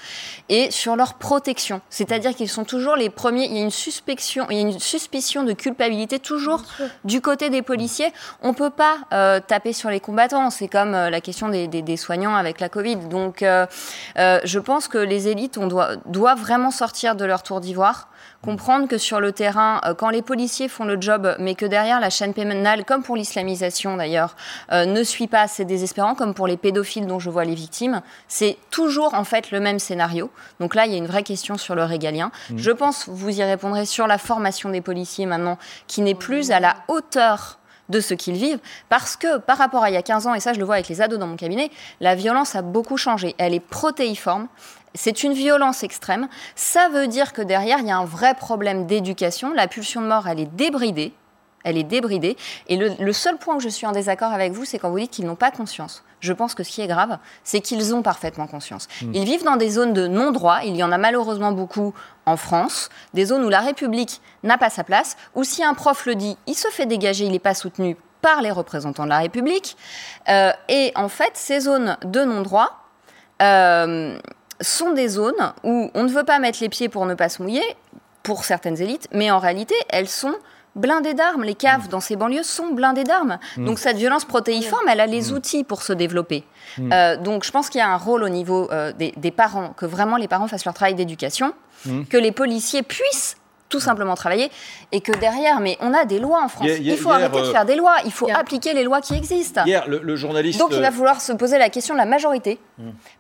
et 0.50 0.70
sur 0.70 0.96
leur 0.96 1.16
protection. 1.16 1.82
C'est-à-dire 1.90 2.36
qu'ils 2.36 2.51
sont 2.52 2.66
toujours 2.66 2.96
les 2.96 3.10
premiers. 3.10 3.46
Il 3.46 3.58
y 3.58 3.60
a 3.60 3.64
une 3.64 3.72
suspicion, 3.72 4.46
il 4.50 4.56
y 4.56 4.60
a 4.60 4.62
une 4.62 4.80
suspicion 4.80 5.44
de 5.44 5.54
culpabilité 5.54 6.20
toujours 6.20 6.64
du 7.04 7.22
côté 7.22 7.50
des 7.50 7.62
policiers. 7.62 8.12
On 8.42 8.54
peut 8.54 8.70
pas 8.70 8.98
euh, 9.14 9.40
taper 9.46 9.74
sur 9.74 9.90
les 9.90 10.00
combattants. 10.00 10.50
C'est 10.50 10.68
comme 10.68 10.94
euh, 10.94 11.10
la 11.10 11.22
question 11.22 11.50
des, 11.50 11.68
des, 11.68 11.98
soignants 11.98 12.36
avec 12.36 12.60
la 12.60 12.70
Covid. 12.70 12.98
Donc, 12.98 13.42
euh, 13.42 13.66
je 14.16 14.60
pense 14.60 14.88
que 14.88 14.98
les 14.98 15.28
élites, 15.28 15.58
on 15.58 15.68
doit, 15.68 15.96
doivent 16.06 16.40
vraiment 16.40 16.72
sortir 16.72 17.16
de 17.16 17.26
leur 17.26 17.44
tour 17.44 17.62
d'ivoire 17.62 18.08
comprendre 18.42 18.88
que 18.88 18.98
sur 18.98 19.20
le 19.20 19.32
terrain, 19.32 19.82
quand 19.98 20.10
les 20.10 20.22
policiers 20.22 20.68
font 20.68 20.86
le 20.86 21.00
job, 21.00 21.36
mais 21.40 21.56
que 21.56 21.66
derrière 21.66 22.00
la 22.00 22.10
chaîne 22.10 22.34
pénale, 22.34 22.86
comme 22.86 23.04
pour 23.04 23.16
l'islamisation 23.16 23.98
d'ailleurs, 23.98 24.36
euh, 24.72 24.86
ne 24.86 25.04
suit 25.04 25.28
pas, 25.28 25.48
c'est 25.48 25.66
désespérant, 25.66 26.16
comme 26.16 26.34
pour 26.34 26.48
les 26.48 26.58
pédophiles 26.58 27.06
dont 27.06 27.20
je 27.20 27.30
vois 27.30 27.46
les 27.46 27.56
victimes, 27.56 28.02
c'est 28.28 28.58
toujours 28.72 29.14
en 29.14 29.24
fait 29.24 29.52
le 29.52 29.60
même 29.60 29.80
scénario. 29.80 30.32
Donc 30.60 30.76
là, 30.76 30.86
il 30.86 30.92
y 30.92 30.96
a 30.96 30.98
une 30.98 31.08
vraie 31.08 31.24
question 31.24 31.58
sur 31.58 31.76
le 31.76 31.84
régalien. 31.84 32.32
Mmh. 32.50 32.58
Je 32.58 32.72
pense, 32.72 33.08
vous 33.08 33.30
y 33.30 33.44
répondrez, 33.44 33.86
sur 33.86 34.08
la 34.08 34.18
formation 34.18 34.70
des 34.70 34.82
policiers 34.82 35.26
maintenant, 35.26 35.58
qui 35.88 36.02
n'est 36.02 36.16
plus 36.16 36.52
à 36.52 36.60
la 36.60 36.78
hauteur 36.88 37.60
de 37.90 38.00
ce 38.00 38.14
qu'ils 38.14 38.36
vivent, 38.36 38.60
parce 38.90 39.18
que 39.18 39.38
par 39.38 39.58
rapport 39.58 39.84
à 39.84 39.90
il 39.90 39.94
y 39.94 39.98
a 39.98 40.02
15 40.02 40.28
ans, 40.28 40.34
et 40.34 40.40
ça 40.40 40.54
je 40.54 40.60
le 40.60 40.66
vois 40.66 40.76
avec 40.76 40.88
les 40.88 41.02
ados 41.02 41.20
dans 41.20 41.28
mon 41.28 41.36
cabinet, 41.36 41.70
la 42.00 42.16
violence 42.16 42.56
a 42.56 42.62
beaucoup 42.62 42.98
changé. 42.98 43.36
Elle 43.38 43.54
est 43.54 43.60
protéiforme, 43.60 44.48
c'est 44.96 45.24
une 45.24 45.34
violence 45.34 45.84
extrême. 45.84 46.28
Ça 46.56 46.90
veut 46.90 47.08
dire 47.08 47.34
que 47.34 47.42
derrière, 47.42 47.80
il 47.80 47.88
y 47.88 47.92
a 47.92 47.98
un 47.98 48.06
vrai 48.06 48.34
problème 48.34 48.88
d'éducation. 48.88 49.54
La 49.54 49.68
pulsion 49.68 50.02
de 50.02 50.08
mort, 50.08 50.28
elle 50.28 50.40
est 50.40 50.56
débridée. 50.56 51.14
Elle 51.64 51.78
est 51.78 51.84
débridée. 51.84 52.38
Et 52.68 52.78
le, 52.78 53.14
seul 53.14 53.38
point 53.38 53.56
où 53.56 53.60
je 53.60 53.70
suis 53.70 53.86
en 53.86 53.92
désaccord 53.92 54.32
avec 54.32 54.52
vous, 54.52 54.66
c'est 54.66 54.80
quand 54.80 54.90
vous 54.90 55.00
dites 55.00 55.12
qu'ils 55.12 55.26
n'ont 55.26 55.36
pas 55.36 55.52
conscience. 55.52 56.04
Je 56.20 56.34
pense 56.34 56.54
que 56.56 56.64
ce 56.64 56.72
qui 56.72 56.82
est 56.82 56.88
grave, 56.88 57.18
c'est 57.44 57.62
qu'ils 57.62 57.96
ont 57.96 58.02
parfaitement 58.02 58.48
conscience. 58.48 58.88
Hmm. 59.02 59.12
Ils 59.14 59.26
vivent 59.26 59.44
dans 59.44 59.56
des 59.56 59.70
zones 59.70 59.94
de 59.94 60.08
non-droit. 60.08 60.60
Il 60.64 60.76
y 60.76 60.84
en 60.84 60.92
a 60.92 60.98
malheureusement 60.98 61.52
beaucoup 61.52 61.94
en 62.26 62.38
France. 62.38 62.90
Des 63.14 63.26
zones 63.26 63.44
où 63.44 63.50
la 63.50 63.62
République 63.62 64.22
n'a 64.44 64.58
pas 64.58 64.70
sa 64.70 64.84
place. 64.84 65.18
Ou 65.36 65.44
si 65.44 65.64
un 65.64 65.74
prof 65.74 66.06
le 66.06 66.16
dit, 66.16 66.38
il 66.48 66.56
se 66.56 66.68
fait 66.70 66.86
dégager, 66.86 67.26
il 67.26 67.32
n'est 67.32 67.40
pas 67.40 67.56
soutenu 67.56 67.98
par 68.22 68.42
les 68.42 68.52
représentants 68.52 69.06
de 69.06 69.10
la 69.10 69.20
République. 69.20 69.76
Euh, 70.30 70.52
et 70.70 70.92
en 70.96 71.10
fait, 71.10 71.32
ces 71.34 71.62
zones 71.62 71.98
de 72.04 72.24
non-droit, 72.24 72.78
euh, 73.42 74.20
sont 74.62 74.92
des 74.94 75.08
zones 75.08 75.54
où 75.64 75.90
on 75.94 76.04
ne 76.04 76.10
veut 76.10 76.24
pas 76.24 76.40
mettre 76.40 76.60
les 76.62 76.70
pieds 76.70 76.90
pour 76.90 77.06
ne 77.06 77.16
pas 77.16 77.30
se 77.30 77.42
mouiller, 77.42 77.64
pour 78.24 78.46
certaines 78.46 78.80
élites, 78.80 79.08
mais 79.12 79.32
en 79.32 79.40
réalité, 79.40 79.76
elles 79.90 80.08
sont 80.08 80.36
blindées 80.76 81.14
d'armes. 81.14 81.44
Les 81.44 81.56
caves 81.56 81.88
dans 81.90 82.00
ces 82.00 82.16
banlieues 82.16 82.44
sont 82.44 82.68
blindées 82.74 83.04
d'armes. 83.04 83.38
Mm. 83.58 83.66
Donc 83.66 83.80
cette 83.80 83.98
violence 83.98 84.26
protéiforme, 84.26 84.88
elle 84.90 85.00
a 85.02 85.06
les 85.06 85.34
outils 85.34 85.64
pour 85.64 85.82
se 85.84 85.94
développer. 85.94 86.44
Euh, 86.80 87.18
donc 87.18 87.44
je 87.44 87.52
pense 87.52 87.70
qu'il 87.70 87.80
y 87.80 87.84
a 87.84 87.90
un 87.90 87.98
rôle 87.98 88.24
au 88.24 88.30
niveau 88.30 88.70
euh, 88.72 88.92
des, 88.94 89.14
des 89.18 89.32
parents, 89.32 89.70
que 89.76 89.86
vraiment 89.86 90.18
les 90.18 90.28
parents 90.28 90.48
fassent 90.48 90.66
leur 90.66 90.74
travail 90.74 90.96
d'éducation, 90.96 91.54
Mm. 91.86 92.04
que 92.06 92.18
les 92.18 92.32
policiers 92.32 92.84
puissent 92.84 93.38
tout 93.68 93.80
simplement 93.80 94.14
travailler 94.16 94.52
et 94.92 95.02
que 95.02 95.12
derrière, 95.14 95.62
mais 95.62 95.78
on 95.80 95.94
a 95.96 96.06
des 96.06 96.20
lois 96.20 96.44
en 96.44 96.48
France. 96.48 96.68
Hier- 96.68 96.78
hier- 96.78 96.94
il 96.94 97.00
faut 97.00 97.10
hier, 97.10 97.16
arrêter 97.20 97.40
de 97.42 97.46
euh, 97.48 97.52
faire 97.52 97.66
des 97.66 97.76
lois, 97.76 97.96
il 98.06 98.12
faut 98.12 98.28
hier- 98.28 98.38
appliquer 98.38 98.74
les 98.74 98.84
lois 98.84 99.02
qui 99.02 99.16
existent. 99.16 99.64
Hier, 99.66 99.88
le, 99.88 100.00
le 100.04 100.16
journaliste. 100.16 100.60
Donc 100.60 100.70
il 100.74 100.82
va 100.82 100.92
falloir 100.92 101.20
se 101.22 101.32
poser 101.34 101.58
la 101.58 101.70
question 101.70 101.96
de 101.96 102.00
la 102.00 102.06
majorité. 102.06 102.60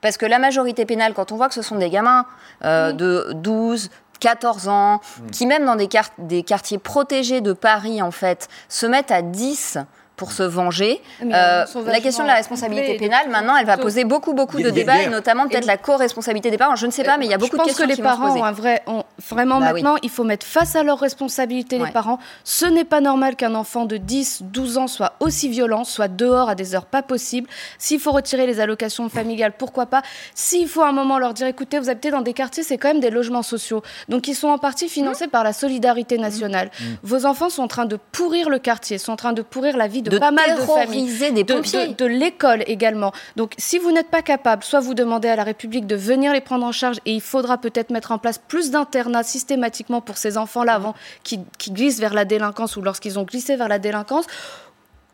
Parce 0.01 0.17
que 0.17 0.25
la 0.27 0.37
majorité 0.39 0.85
pénale, 0.85 1.13
quand 1.15 1.31
on 1.31 1.37
voit 1.37 1.47
que 1.47 1.55
ce 1.55 1.61
sont 1.63 1.77
des 1.77 1.89
gamins 1.89 2.25
euh, 2.65 2.91
de 2.91 3.31
12, 3.33 3.89
14 4.21 4.69
ans, 4.69 5.01
qui 5.33 5.45
même 5.45 5.65
dans 5.65 5.75
des, 5.75 5.87
quart- 5.87 6.11
des 6.17 6.43
quartiers 6.43 6.77
protégés 6.77 7.41
de 7.41 7.51
Paris, 7.51 8.01
en 8.01 8.11
fait, 8.11 8.47
se 8.69 8.85
mettent 8.85 9.11
à 9.11 9.21
10 9.21 9.77
pour 10.21 10.33
se 10.33 10.43
venger. 10.43 11.01
Euh, 11.23 11.65
la 11.87 11.99
question 11.99 12.21
de 12.21 12.27
la 12.27 12.35
responsabilité 12.35 12.95
pénale, 12.95 13.27
maintenant, 13.31 13.57
elle 13.57 13.65
va 13.65 13.75
poser 13.77 14.03
beaucoup, 14.03 14.33
beaucoup 14.33 14.61
de 14.61 14.69
débats, 14.69 15.01
et 15.01 15.09
notamment 15.09 15.47
peut-être 15.47 15.65
la 15.65 15.77
co-responsabilité 15.77 16.51
des 16.51 16.59
parents. 16.59 16.75
Je 16.75 16.85
ne 16.85 16.91
sais 16.91 17.03
pas, 17.03 17.17
mais 17.17 17.25
il 17.25 17.31
y 17.31 17.33
a 17.33 17.39
beaucoup 17.39 17.53
je 17.53 17.57
pense 17.57 17.65
de 17.65 17.69
questions 17.69 17.85
que 17.85 17.89
les 17.89 17.95
qui 17.95 18.03
vont 18.03 18.09
se 18.09 18.15
parents 18.17 18.27
poser. 18.27 18.39
ont 18.39 18.45
un 18.45 18.51
vrai, 18.51 18.83
ont 18.85 19.03
vraiment 19.31 19.59
Bah 19.59 19.71
oui. 19.73 19.81
maintenant, 19.81 19.97
il 20.03 20.11
faut 20.11 20.23
mettre 20.23 20.45
face 20.45 20.75
à 20.75 20.83
leurs 20.83 20.99
responsabilités 20.99 21.79
Ouais. 21.79 21.87
les 21.87 21.91
parents. 21.91 22.19
Ce 22.43 22.67
n'est 22.67 22.83
pas 22.83 23.01
normal 23.01 23.35
qu'un 23.35 23.55
enfant 23.55 23.85
de 23.85 23.97
10, 23.97 24.43
12 24.43 24.77
ans 24.77 24.85
soit 24.85 25.13
aussi 25.21 25.49
violent, 25.49 25.83
soit 25.85 26.07
dehors 26.07 26.49
à 26.49 26.53
des 26.53 26.75
heures 26.75 26.85
pas 26.85 27.01
possibles. 27.01 27.49
S'il 27.79 27.99
faut 27.99 28.11
retirer 28.11 28.45
les 28.45 28.59
allocations 28.59 29.09
familiales, 29.09 29.53
pourquoi 29.57 29.87
pas? 29.87 30.03
S'il 30.35 30.67
faut 30.67 30.81
à 30.83 30.89
un 30.89 30.91
moment 30.91 31.17
leur 31.17 31.33
dire, 31.33 31.47
écoutez, 31.47 31.79
vous 31.79 31.89
habitez 31.89 32.11
dans 32.11 32.21
des 32.21 32.33
quartiers, 32.33 32.61
c'est 32.61 32.77
quand 32.77 32.89
même 32.89 32.99
des 32.99 33.09
logements 33.09 33.41
sociaux, 33.41 33.81
donc 34.07 34.27
ils 34.27 34.35
sont 34.35 34.49
en 34.49 34.59
partie 34.59 34.87
financés 34.87 35.27
par 35.27 35.43
la 35.43 35.51
solidarité 35.53 36.19
nationale. 36.19 36.69
Vos 37.01 37.25
enfants 37.25 37.49
sont 37.49 37.63
en 37.63 37.67
train 37.67 37.85
de 37.85 37.97
pourrir 38.11 38.49
le 38.51 38.59
quartier, 38.59 38.99
sont 38.99 39.13
en 39.13 39.15
train 39.15 39.33
de 39.33 39.41
pourrir 39.41 39.77
la 39.77 39.87
vie 39.87 40.03
de, 40.03 40.10
de 40.11 40.19
pas 40.19 40.31
mal 40.31 40.55
de 40.57 40.61
familles 40.61 41.31
des 41.31 41.43
de, 41.43 41.53
pompiers. 41.53 41.87
de- 41.87 41.93
de 41.93 42.05
l'école 42.05 42.63
également. 42.67 43.11
Donc, 43.35 43.53
si 43.57 43.79
vous 43.79 43.91
n'êtes 43.91 44.09
pas 44.09 44.21
capable, 44.21 44.63
soit 44.63 44.79
vous 44.79 44.93
demandez 44.93 45.27
à 45.27 45.35
la 45.35 45.43
République 45.43 45.87
de 45.87 45.95
venir 45.95 46.33
les 46.33 46.41
prendre 46.41 46.65
en 46.65 46.71
charge 46.71 46.97
et 47.05 47.13
il 47.13 47.21
faudra 47.21 47.57
peut-être 47.57 47.89
mettre 47.89 48.11
en 48.11 48.17
place 48.17 48.37
plus 48.37 48.71
d'internats 48.71 49.23
systématiquement 49.23 50.01
pour 50.01 50.17
ces 50.17 50.37
enfants-là 50.37 50.73
avant 50.75 50.93
qu'ils 51.23 51.43
qu'ils 51.57 51.73
glissent 51.73 51.99
vers 51.99 52.13
la 52.13 52.25
délinquance 52.25 52.75
ou 52.77 52.81
lorsqu'ils 52.81 53.17
ont 53.17 53.23
glissé 53.23 53.55
vers 53.55 53.67
la 53.67 53.79
délinquance. 53.79 54.25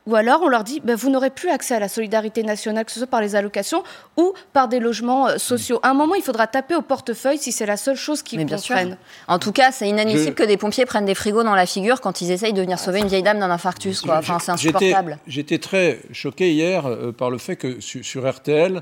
Ou 0.07 0.15
alors, 0.15 0.39
on 0.41 0.47
leur 0.47 0.63
dit, 0.63 0.79
ben, 0.83 0.95
vous 0.95 1.09
n'aurez 1.11 1.29
plus 1.29 1.49
accès 1.49 1.75
à 1.75 1.79
la 1.79 1.87
solidarité 1.89 2.41
nationale, 2.41 2.85
que 2.85 2.91
ce 2.91 2.99
soit 2.99 3.07
par 3.07 3.21
les 3.21 3.35
allocations 3.35 3.83
ou 4.15 4.33
par 4.53 4.67
des 4.69 4.79
logements 4.79 5.27
euh, 5.27 5.37
sociaux. 5.37 5.79
À 5.83 5.89
un 5.89 5.93
moment, 5.93 6.15
il 6.15 6.23
faudra 6.23 6.47
taper 6.47 6.73
au 6.75 6.81
portefeuille 6.81 7.37
si 7.37 7.51
c'est 7.51 7.65
la 7.65 7.77
seule 7.77 7.95
chose 7.97 8.23
qu'ils 8.23 8.39
Mais 8.39 8.45
bien 8.45 8.57
sûr. 8.57 8.73
comprennent. 8.75 8.97
En 9.27 9.37
tout 9.37 9.51
cas, 9.51 9.71
c'est 9.71 9.87
inadmissible 9.87 10.29
Je- 10.29 10.31
que 10.31 10.43
des 10.43 10.57
pompiers 10.57 10.85
prennent 10.85 11.05
des 11.05 11.13
frigos 11.13 11.43
dans 11.43 11.53
la 11.55 11.65
figure 11.65 12.01
quand 12.01 12.21
ils 12.21 12.31
essayent 12.31 12.53
de 12.53 12.61
venir 12.61 12.79
sauver 12.79 12.99
une 12.99 13.07
vieille 13.07 13.21
dame 13.23 13.39
d'un 13.39 13.51
infarctus. 13.51 14.01
Quoi. 14.01 14.17
Enfin, 14.17 14.39
c'est 14.39 14.51
insupportable. 14.51 15.19
J'étais 15.27 15.57
très 15.59 15.99
choqué 16.13 16.51
hier 16.53 16.87
euh, 16.87 17.11
par 17.11 17.29
le 17.29 17.37
fait 17.37 17.57
que 17.57 17.79
su- 17.81 18.03
sur 18.03 18.27
RTL, 18.29 18.77
euh, 18.77 18.81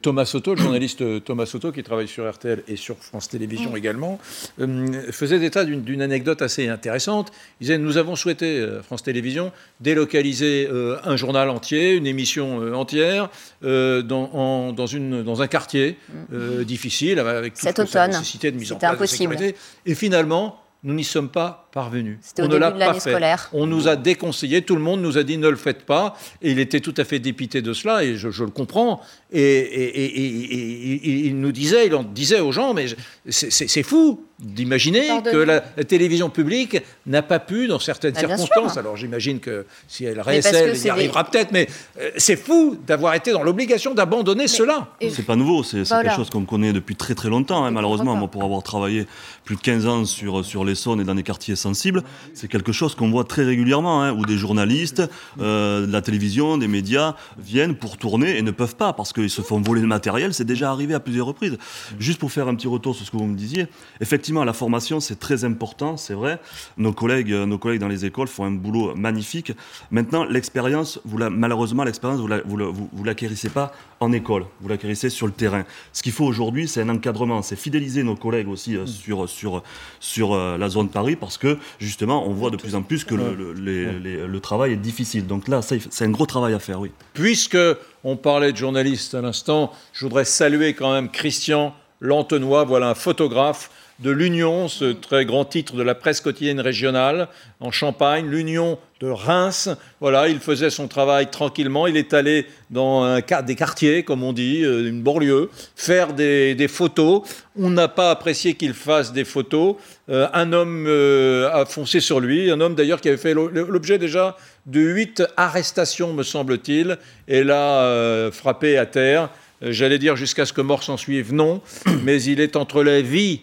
Thomas 0.00 0.24
Soto, 0.24 0.54
le 0.54 0.60
journaliste 0.62 1.02
euh, 1.02 1.20
Thomas 1.20 1.44
Soto, 1.44 1.70
qui 1.70 1.82
travaille 1.82 2.08
sur 2.08 2.26
RTL 2.30 2.62
et 2.66 2.76
sur 2.76 2.96
France 2.96 3.28
Télévisions 3.28 3.76
également, 3.76 4.18
euh, 4.58 5.12
faisait 5.12 5.44
état 5.44 5.66
d'une 5.66 6.00
anecdote 6.00 6.40
assez 6.40 6.66
intéressante. 6.68 7.30
Il 7.60 7.64
disait 7.64 7.76
Nous 7.76 7.98
avons 7.98 8.16
souhaité, 8.16 8.58
euh, 8.58 8.82
France 8.82 9.02
Télévisions, 9.02 9.52
délocaliser 9.80 10.66
euh, 10.72 10.96
un 11.04 11.16
journal 11.16 11.50
entier, 11.50 11.92
une 11.92 12.06
émission 12.06 12.62
euh, 12.62 12.72
entière, 12.72 13.28
euh, 13.64 14.00
dans, 14.00 14.30
en- 14.32 14.72
dans, 14.72 14.86
une, 14.86 15.22
dans 15.22 15.42
un 15.42 15.46
quartier 15.46 15.98
euh, 16.32 16.64
difficile, 16.64 17.18
avec 17.18 17.52
toute 17.52 17.62
Cet 17.62 17.78
automne. 17.78 18.12
nécessité 18.12 18.50
de 18.50 18.56
mise 18.56 18.72
en 18.72 18.76
C'était 18.76 18.86
place 18.86 18.94
impossible. 18.96 19.34
de 19.34 19.38
sécurité. 19.40 19.58
Et 19.84 19.94
finalement, 19.94 20.58
nous 20.86 20.94
n'y 20.94 21.04
sommes 21.04 21.28
pas 21.28 21.68
parvenus. 21.72 22.18
C'était 22.22 22.42
au 22.42 22.44
On 22.44 22.48
ne 22.48 22.52
début 22.54 22.60
l'a 22.60 22.70
de 22.70 22.78
pas 22.78 22.86
l'année 22.86 23.00
fait. 23.00 23.10
scolaire. 23.10 23.50
On 23.52 23.66
nous 23.66 23.88
a 23.88 23.96
déconseillé, 23.96 24.62
tout 24.62 24.76
le 24.76 24.80
monde 24.82 25.02
nous 25.02 25.18
a 25.18 25.24
dit 25.24 25.36
ne 25.36 25.48
le 25.48 25.56
faites 25.56 25.82
pas, 25.84 26.14
et 26.40 26.52
il 26.52 26.58
était 26.60 26.80
tout 26.80 26.94
à 26.96 27.04
fait 27.04 27.18
dépité 27.18 27.60
de 27.60 27.72
cela, 27.72 28.04
et 28.04 28.14
je, 28.16 28.30
je 28.30 28.44
le 28.44 28.50
comprends. 28.50 29.00
Et, 29.32 29.40
et- 29.42 30.00
et- 30.00 30.20
et- 30.20 30.54
et- 30.54 30.94
et- 30.94 31.26
il 31.26 31.40
nous 31.40 31.50
disait, 31.52 31.86
il 31.88 31.94
en 31.96 32.04
disait 32.04 32.40
aux 32.40 32.52
gens, 32.52 32.72
mais 32.72 32.86
je- 32.88 32.96
c'est 33.28 33.50
c'est- 33.50 33.66
c'est 33.68 33.82
fou 33.82 34.24
d'imaginer 34.38 35.08
que 35.24 35.36
la, 35.36 35.64
la 35.76 35.84
télévision 35.84 36.28
publique 36.28 36.78
n'a 37.06 37.22
pas 37.22 37.38
pu, 37.38 37.66
dans 37.68 37.78
certaines 37.78 38.12
Bah, 38.12 38.20
circonstances, 38.20 38.72
sûr. 38.72 38.78
alors 38.80 38.96
j'imagine 38.96 39.40
que 39.40 39.64
si 39.88 40.04
elle 40.04 40.20
réessaie, 40.20 40.54
elle 40.70 40.76
y 40.76 40.88
arrivera 40.90 41.24
peut-être, 41.24 41.52
mais 41.52 41.68
euh, 42.00 42.10
c'est 42.18 42.36
fou 42.36 42.76
d'avoir 42.86 43.14
été 43.14 43.32
dans 43.32 43.42
l'obligation 43.42 43.94
d'abandonner 43.94 44.46
cela. 44.46 44.88
Et- 45.00 45.08
C'est 45.10 45.22
pas 45.22 45.36
nouveau, 45.36 45.62
c'est 45.62 45.84
c'est 45.84 45.94
Voilà. 45.94 46.10
quelque 46.10 46.18
chose 46.18 46.30
qu'on 46.30 46.44
connaît 46.44 46.72
depuis 46.74 46.96
très 46.96 47.14
très 47.14 47.28
longtemps, 47.30 47.64
hein, 47.64 47.70
malheureusement. 47.70 48.14
Moi, 48.14 48.28
pour 48.28 48.44
avoir 48.44 48.62
travaillé 48.62 49.06
plus 49.44 49.56
de 49.56 49.60
15 49.62 49.86
ans 49.86 50.04
sur, 50.04 50.44
sur 50.44 50.64
l'Essonne 50.64 51.00
et 51.00 51.04
dans 51.04 51.14
des 51.14 51.22
quartiers 51.22 51.56
sensibles, 51.56 52.02
c'est 52.34 52.48
quelque 52.48 52.72
chose 52.72 52.94
qu'on 52.94 53.10
voit 53.10 53.24
très 53.24 53.44
régulièrement, 53.44 54.02
hein, 54.02 54.12
où 54.12 54.26
des 54.26 54.36
journalistes, 54.36 55.02
euh, 55.40 55.86
de 55.86 55.92
la 55.92 56.02
télévision, 56.02 56.58
des 56.58 56.68
médias 56.68 57.14
viennent 57.38 57.74
pour 57.74 57.96
tourner 57.96 58.36
et 58.36 58.42
ne 58.42 58.50
peuvent 58.50 58.76
pas 58.76 58.92
parce 58.92 59.12
qu'ils 59.14 59.30
se 59.30 59.40
font 59.40 59.60
voler 59.62 59.80
le 59.80 59.86
matériel. 59.86 60.34
C'est 60.34 60.44
déjà 60.44 60.70
arrivé 60.70 60.92
à 60.94 61.00
plusieurs 61.00 61.26
reprises. 61.26 61.56
Juste 61.98 62.18
pour 62.18 62.30
faire 62.32 62.48
un 62.48 62.54
petit 62.54 62.68
retour 62.68 62.94
sur 62.94 63.06
ce 63.06 63.10
que 63.10 63.16
vous 63.16 63.24
me 63.26 63.36
disiez, 63.36 63.66
effectivement, 64.00 64.25
la 64.34 64.52
formation, 64.52 65.00
c'est 65.00 65.18
très 65.18 65.44
important, 65.44 65.96
c'est 65.96 66.14
vrai. 66.14 66.38
Nos 66.76 66.92
collègues, 66.92 67.32
euh, 67.32 67.46
nos 67.46 67.58
collègues 67.58 67.80
dans 67.80 67.88
les 67.88 68.04
écoles 68.04 68.28
font 68.28 68.44
un 68.44 68.50
boulot 68.50 68.94
magnifique. 68.94 69.52
Maintenant, 69.90 70.24
l'expérience, 70.24 71.00
vous 71.04 71.18
la- 71.18 71.30
malheureusement, 71.30 71.84
l'expérience, 71.84 72.20
vous 72.20 72.26
la- 72.28 72.42
vous 72.42 72.56
vous- 72.72 72.90
vous 72.92 73.04
l'acquérissez 73.04 73.48
pas 73.48 73.72
en 74.00 74.12
école, 74.12 74.44
vous 74.60 74.68
l'acquérissez 74.68 75.08
sur 75.10 75.26
le 75.26 75.32
terrain. 75.32 75.64
Ce 75.92 76.02
qu'il 76.02 76.12
faut 76.12 76.24
aujourd'hui, 76.24 76.68
c'est 76.68 76.82
un 76.82 76.88
encadrement, 76.88 77.42
c'est 77.42 77.56
fidéliser 77.56 78.02
nos 78.02 78.16
collègues 78.16 78.48
aussi 78.48 78.76
euh, 78.76 78.86
sur, 78.86 79.28
sur, 79.28 79.62
sur 80.00 80.34
euh, 80.34 80.58
la 80.58 80.68
zone 80.68 80.88
Paris 80.88 81.16
parce 81.16 81.38
que 81.38 81.58
justement, 81.78 82.26
on 82.28 82.32
voit 82.32 82.50
de 82.50 82.56
plus 82.56 82.74
en 82.74 82.82
plus 82.82 83.04
que 83.04 83.14
le, 83.14 83.34
le- 83.34 83.52
les- 83.52 83.98
les- 83.98 84.26
le 84.26 84.40
travail 84.40 84.72
est 84.72 84.76
difficile. 84.76 85.26
Donc 85.26 85.48
là, 85.48 85.62
ça, 85.62 85.76
c'est 85.90 86.04
un 86.04 86.10
gros 86.10 86.26
travail 86.26 86.54
à 86.54 86.58
faire, 86.58 86.80
oui. 86.80 86.90
Puisque 87.14 87.58
on 88.04 88.16
parlait 88.16 88.52
de 88.52 88.56
journalistes 88.56 89.14
à 89.14 89.20
l'instant, 89.20 89.72
je 89.92 90.04
voudrais 90.04 90.24
saluer 90.24 90.74
quand 90.74 90.92
même 90.92 91.10
Christian 91.10 91.74
Lantenois, 92.00 92.64
voilà 92.64 92.90
un 92.90 92.94
photographe 92.94 93.70
de 94.00 94.10
l'Union, 94.10 94.68
ce 94.68 94.92
très 94.92 95.24
grand 95.24 95.44
titre 95.44 95.74
de 95.74 95.82
la 95.82 95.94
presse 95.94 96.20
quotidienne 96.20 96.60
régionale 96.60 97.28
en 97.60 97.70
Champagne, 97.70 98.26
l'Union 98.28 98.78
de 99.00 99.08
Reims. 99.08 99.70
Voilà, 100.00 100.28
il 100.28 100.38
faisait 100.38 100.68
son 100.70 100.86
travail 100.88 101.30
tranquillement. 101.30 101.86
Il 101.86 101.96
est 101.96 102.12
allé 102.12 102.46
dans 102.70 103.18
des 103.20 103.54
quartiers, 103.54 104.02
comme 104.02 104.22
on 104.22 104.32
dit, 104.32 104.62
euh, 104.64 104.88
une 104.88 105.02
banlieue, 105.02 105.50
faire 105.74 106.12
des, 106.12 106.68
photos. 106.68 107.22
On 107.58 107.70
n'a 107.70 107.88
pas 107.88 108.10
apprécié 108.10 108.54
qu'il 108.54 108.74
fasse 108.74 109.12
des 109.12 109.24
photos. 109.24 109.76
Euh, 110.10 110.28
un 110.34 110.52
homme 110.52 110.86
euh, 110.86 111.50
a 111.52 111.64
foncé 111.64 112.00
sur 112.00 112.20
lui, 112.20 112.50
un 112.50 112.60
homme 112.60 112.74
d'ailleurs 112.74 113.00
qui 113.00 113.08
avait 113.08 113.16
fait 113.16 113.34
l'o- 113.34 113.48
l'objet 113.48 113.98
déjà 113.98 114.36
de 114.66 114.80
huit 114.80 115.22
arrestations, 115.36 116.12
me 116.12 116.22
semble-t-il, 116.22 116.98
et 117.28 117.44
l'a 117.44 118.28
frappé 118.32 118.76
à 118.76 118.84
terre. 118.84 119.30
J'allais 119.62 119.98
dire 119.98 120.16
jusqu'à 120.16 120.44
ce 120.44 120.52
que 120.52 120.60
mort 120.60 120.82
s'en 120.82 120.98
suive, 120.98 121.32
non, 121.32 121.62
mais 122.02 122.22
il 122.22 122.40
est 122.40 122.56
entre 122.56 122.82
la 122.82 123.00
vie 123.00 123.40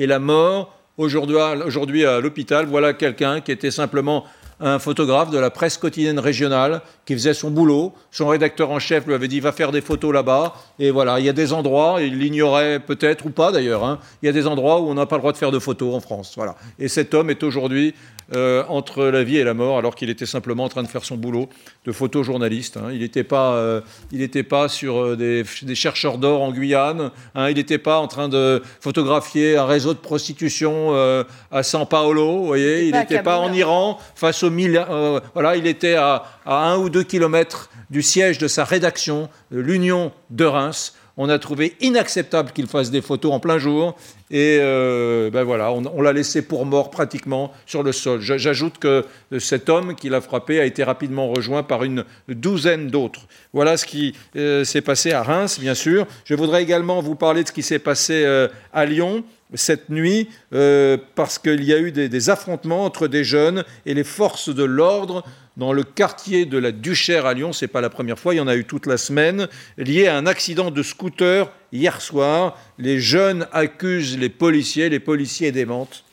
et 0.00 0.06
la 0.06 0.18
mort. 0.18 0.74
Aujourd'hui, 0.96 2.04
à 2.04 2.20
l'hôpital, 2.20 2.66
voilà 2.66 2.92
quelqu'un 2.92 3.40
qui 3.40 3.52
était 3.52 3.70
simplement 3.70 4.24
un 4.60 4.78
photographe 4.78 5.30
de 5.30 5.38
la 5.38 5.50
presse 5.50 5.78
quotidienne 5.78 6.18
régionale 6.18 6.82
qui 7.06 7.14
faisait 7.14 7.34
son 7.34 7.50
boulot. 7.50 7.92
Son 8.10 8.28
rédacteur 8.28 8.70
en 8.70 8.78
chef 8.78 9.06
lui 9.06 9.14
avait 9.14 9.28
dit 9.28 9.40
va 9.40 9.52
faire 9.52 9.72
des 9.72 9.80
photos 9.80 10.12
là-bas. 10.12 10.54
Et 10.78 10.90
voilà, 10.90 11.18
il 11.20 11.26
y 11.26 11.28
a 11.28 11.32
des 11.32 11.52
endroits, 11.52 11.98
il 12.00 12.18
l'ignorait 12.18 12.80
peut-être 12.80 13.26
ou 13.26 13.30
pas 13.30 13.52
d'ailleurs, 13.52 13.84
hein, 13.84 13.98
il 14.22 14.26
y 14.26 14.28
a 14.28 14.32
des 14.32 14.46
endroits 14.46 14.80
où 14.80 14.88
on 14.88 14.94
n'a 14.94 15.06
pas 15.06 15.16
le 15.16 15.20
droit 15.20 15.32
de 15.32 15.38
faire 15.38 15.50
de 15.50 15.58
photos 15.58 15.94
en 15.94 16.00
France. 16.00 16.32
Voilà. 16.36 16.56
Et 16.78 16.88
cet 16.88 17.14
homme 17.14 17.30
est 17.30 17.42
aujourd'hui 17.42 17.94
euh, 18.34 18.62
entre 18.68 19.04
la 19.06 19.24
vie 19.24 19.38
et 19.38 19.44
la 19.44 19.54
mort 19.54 19.76
alors 19.78 19.96
qu'il 19.96 20.08
était 20.08 20.26
simplement 20.26 20.64
en 20.64 20.68
train 20.68 20.84
de 20.84 20.88
faire 20.88 21.04
son 21.04 21.16
boulot 21.16 21.48
de 21.84 21.90
photojournaliste. 21.92 22.76
hein. 22.76 22.90
Il 22.92 23.00
n'était 23.00 23.24
pas, 23.24 23.54
euh, 23.54 23.80
il 24.12 24.28
pas 24.44 24.68
sur 24.68 24.98
euh, 24.98 25.16
des, 25.16 25.44
des 25.62 25.74
chercheurs 25.74 26.16
d'or 26.18 26.42
en 26.42 26.52
Guyane. 26.52 27.10
hein. 27.34 27.50
Il 27.50 27.56
n'était 27.56 27.78
pas 27.78 27.98
en 27.98 28.06
train 28.06 28.28
de 28.28 28.62
photographier 28.80 29.56
un 29.56 29.66
réseau 29.66 29.94
de 29.94 29.98
prostitution 29.98 30.94
euh, 30.94 31.24
à 31.50 31.62
San 31.62 31.86
Paolo. 31.86 32.38
Vous 32.38 32.46
voyez, 32.46 32.86
il 32.86 32.94
n'était 32.94 33.22
pas 33.22 33.38
en. 33.38 33.50
Iran 33.52 33.98
face 34.14 34.42
aux 34.42 34.49
euh, 34.58 35.20
il 35.56 35.66
était 35.66 35.94
à, 35.94 36.24
un 36.46 36.76
ou 36.76 36.90
deux 36.90 37.02
kilomètres 37.02 37.70
du 37.90 38.02
siège 38.02 38.38
de 38.38 38.48
sa 38.48 38.64
rédaction, 38.64 39.28
l'Union 39.50 40.12
de 40.30 40.44
Reims. 40.44 40.94
On 41.16 41.28
a 41.28 41.38
trouvé 41.38 41.76
inacceptable 41.80 42.52
qu'il 42.52 42.66
fasse 42.66 42.90
des 42.90 43.02
photos 43.02 43.32
en 43.32 43.40
plein 43.40 43.58
jour. 43.58 43.96
Et 44.30 44.58
euh, 44.60 45.30
ben 45.30 45.42
voilà, 45.42 45.72
on, 45.72 46.00
l'a 46.00 46.12
laissé 46.12 46.42
pour 46.42 46.64
mort 46.64 46.90
pratiquement 46.90 47.52
sur 47.66 47.82
le 47.82 47.92
sol. 47.92 48.20
J'ajoute 48.20 48.78
que 48.78 49.04
cet 49.38 49.68
homme 49.68 49.94
qui 49.94 50.08
l'a 50.08 50.20
frappé 50.20 50.60
a 50.60 50.64
été 50.64 50.84
rapidement 50.84 51.28
rejoint 51.28 51.62
par 51.62 51.84
une 51.84 52.04
douzaine 52.28 52.88
d'autres. 52.88 53.26
Voilà 53.52 53.76
ce 53.76 53.86
qui 53.86 54.14
euh, 54.36 54.64
s'est 54.64 54.82
passé 54.82 55.12
à 55.12 55.22
Reims, 55.22 55.58
bien 55.58 55.74
sûr. 55.74 56.06
Je 56.24 56.34
voudrais 56.34 56.62
également 56.62 57.00
vous 57.00 57.16
parler 57.16 57.42
de 57.42 57.48
ce 57.48 57.52
qui 57.52 57.62
s'est 57.62 57.80
passé 57.80 58.22
euh, 58.24 58.48
à 58.72 58.86
Lyon 58.86 59.24
cette 59.54 59.88
nuit, 59.88 60.28
euh, 60.52 60.96
parce 61.14 61.38
qu'il 61.38 61.64
y 61.64 61.72
a 61.72 61.78
eu 61.78 61.90
des 61.90 62.30
affrontements 62.30 62.84
entre 62.84 63.08
des 63.08 63.24
jeunes 63.24 63.64
et 63.86 63.94
les 63.94 64.04
forces 64.04 64.48
de 64.54 64.64
l'ordre 64.64 65.24
dans 65.60 65.74
le 65.74 65.84
quartier 65.84 66.46
de 66.46 66.56
la 66.56 66.72
Duchère 66.72 67.26
à 67.26 67.34
Lyon. 67.34 67.52
C'est 67.52 67.68
pas 67.68 67.82
la 67.82 67.90
première 67.90 68.18
fois, 68.18 68.32
il 68.32 68.38
y 68.38 68.40
en 68.40 68.48
a 68.48 68.56
eu 68.56 68.64
toute 68.64 68.86
la 68.86 68.96
semaine, 68.96 69.46
lié 69.76 70.06
à 70.06 70.16
un 70.16 70.26
accident 70.26 70.70
de 70.70 70.82
scooter 70.82 71.52
hier 71.70 72.00
soir. 72.00 72.56
Les 72.78 72.98
jeunes 72.98 73.46
accusent 73.52 74.16
les 74.16 74.30
policiers, 74.30 74.88
les 74.88 75.00
policiers 75.00 75.52
démentent. 75.52 76.04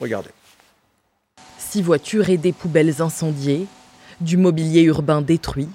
Regardez. 0.00 0.30
Six 1.56 1.82
voitures 1.82 2.30
et 2.30 2.36
des 2.36 2.52
poubelles 2.52 3.00
incendiées, 3.00 3.66
du 4.20 4.36
mobilier 4.36 4.82
urbain 4.82 5.22
détruit. 5.22 5.68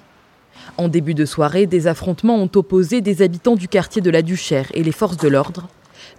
En 0.76 0.88
début 0.88 1.14
de 1.14 1.24
soirée, 1.24 1.64
des 1.64 1.86
affrontements 1.86 2.36
ont 2.36 2.50
opposé 2.54 3.00
des 3.00 3.22
habitants 3.22 3.56
du 3.56 3.66
quartier 3.66 4.02
de 4.02 4.10
la 4.10 4.20
Duchère 4.20 4.66
et 4.74 4.82
les 4.82 4.92
forces 4.92 5.16
de 5.16 5.28
l'ordre. 5.28 5.68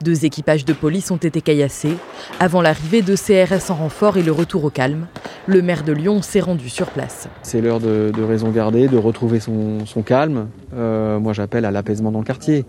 Deux 0.02 0.26
équipages 0.26 0.66
de 0.66 0.74
police 0.74 1.12
ont 1.12 1.18
été 1.18 1.42
caillassés. 1.42 1.96
Avant 2.40 2.62
l'arrivée 2.62 3.02
de 3.02 3.16
CRS 3.16 3.72
en 3.72 3.76
renfort 3.76 4.18
et 4.18 4.24
le 4.24 4.32
retour 4.32 4.64
au 4.64 4.70
calme, 4.70 5.08
le 5.46 5.62
maire 5.62 5.84
de 5.84 5.94
Lyon 5.94 6.22
s'est 6.22 6.40
rendu 6.40 6.70
sur 6.70 6.88
place. 6.88 7.28
C'est 7.42 7.62
l'heure 7.62 7.80
de, 7.80 8.12
raison 8.22 8.50
garder, 8.50 8.88
de 8.88 8.98
retrouver 8.98 9.40
son, 9.40 9.84
calme. 10.06 10.48
Euh, 10.74 11.20
moi, 11.20 11.34
j'appelle 11.34 11.66
à 11.66 11.72
l'apaisement 11.72 12.12
dans 12.12 12.20
le 12.20 12.26
quartier. 12.26 12.66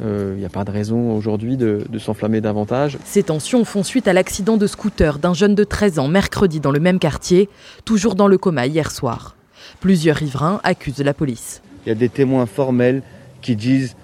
Il 0.00 0.06
euh, 0.06 0.36
n'y 0.36 0.46
a 0.46 0.48
pas 0.48 0.64
de 0.64 0.70
raison 0.70 1.14
aujourd'hui 1.14 1.56
de, 1.58 1.84
de 1.88 1.98
s'enflammer 1.98 2.40
davantage. 2.40 2.96
Ces 3.04 3.22
tensions 3.22 3.64
font 3.64 3.82
suite 3.82 4.08
à 4.08 4.14
l'accident 4.14 4.56
de 4.56 4.66
scooter 4.66 5.18
d'un 5.18 5.34
jeune 5.34 5.54
de 5.54 5.62
13 5.62 5.98
ans 5.98 6.08
mercredi 6.08 6.58
dans 6.58 6.70
le 6.70 6.80
même 6.80 6.98
quartier, 6.98 7.50
toujours 7.84 8.14
dans 8.14 8.28
le 8.28 8.38
coma 8.38 8.66
hier 8.66 8.90
soir. 8.90 9.36
Plusieurs 9.80 10.16
riverains 10.16 10.60
accusent 10.64 11.02
la 11.02 11.12
police. 11.12 11.60
Il 11.84 11.90
y 11.90 11.92
a 11.92 11.94
des 11.94 12.08
témoins 12.08 12.46
formels 12.46 13.02
qui 13.42 13.56
disent 13.56 13.94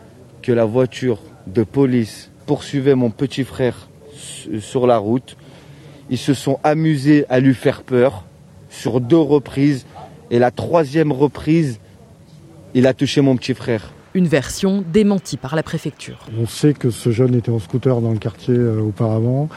que 0.42 0.52
la 0.52 0.64
voiture 0.64 1.18
de 1.46 1.62
police 1.62 2.30
poursuivait 2.46 2.94
mon 2.94 3.10
petit 3.10 3.44
frère 3.44 3.88
sur 4.60 4.86
la 4.86 4.98
route. 4.98 5.36
Ils 6.08 6.18
se 6.18 6.34
sont 6.34 6.58
amusés 6.62 7.26
à 7.28 7.40
lui 7.40 7.54
faire 7.54 7.82
peur 7.82 8.24
sur 8.70 9.00
deux 9.00 9.16
reprises. 9.16 9.86
Et 10.30 10.38
la 10.38 10.50
troisième 10.50 11.12
reprise, 11.12 11.80
il 12.74 12.86
a 12.86 12.94
touché 12.94 13.20
mon 13.20 13.36
petit 13.36 13.54
frère. 13.54 13.92
Une 14.14 14.26
version 14.26 14.82
démentie 14.92 15.36
par 15.36 15.56
la 15.56 15.62
préfecture. 15.62 16.26
On 16.40 16.46
sait 16.46 16.72
que 16.72 16.90
ce 16.90 17.10
jeune 17.10 17.34
était 17.34 17.50
en 17.50 17.58
scooter 17.58 18.00
dans 18.00 18.12
le 18.12 18.18
quartier 18.18 18.54
euh, 18.54 18.80
auparavant. 18.80 19.48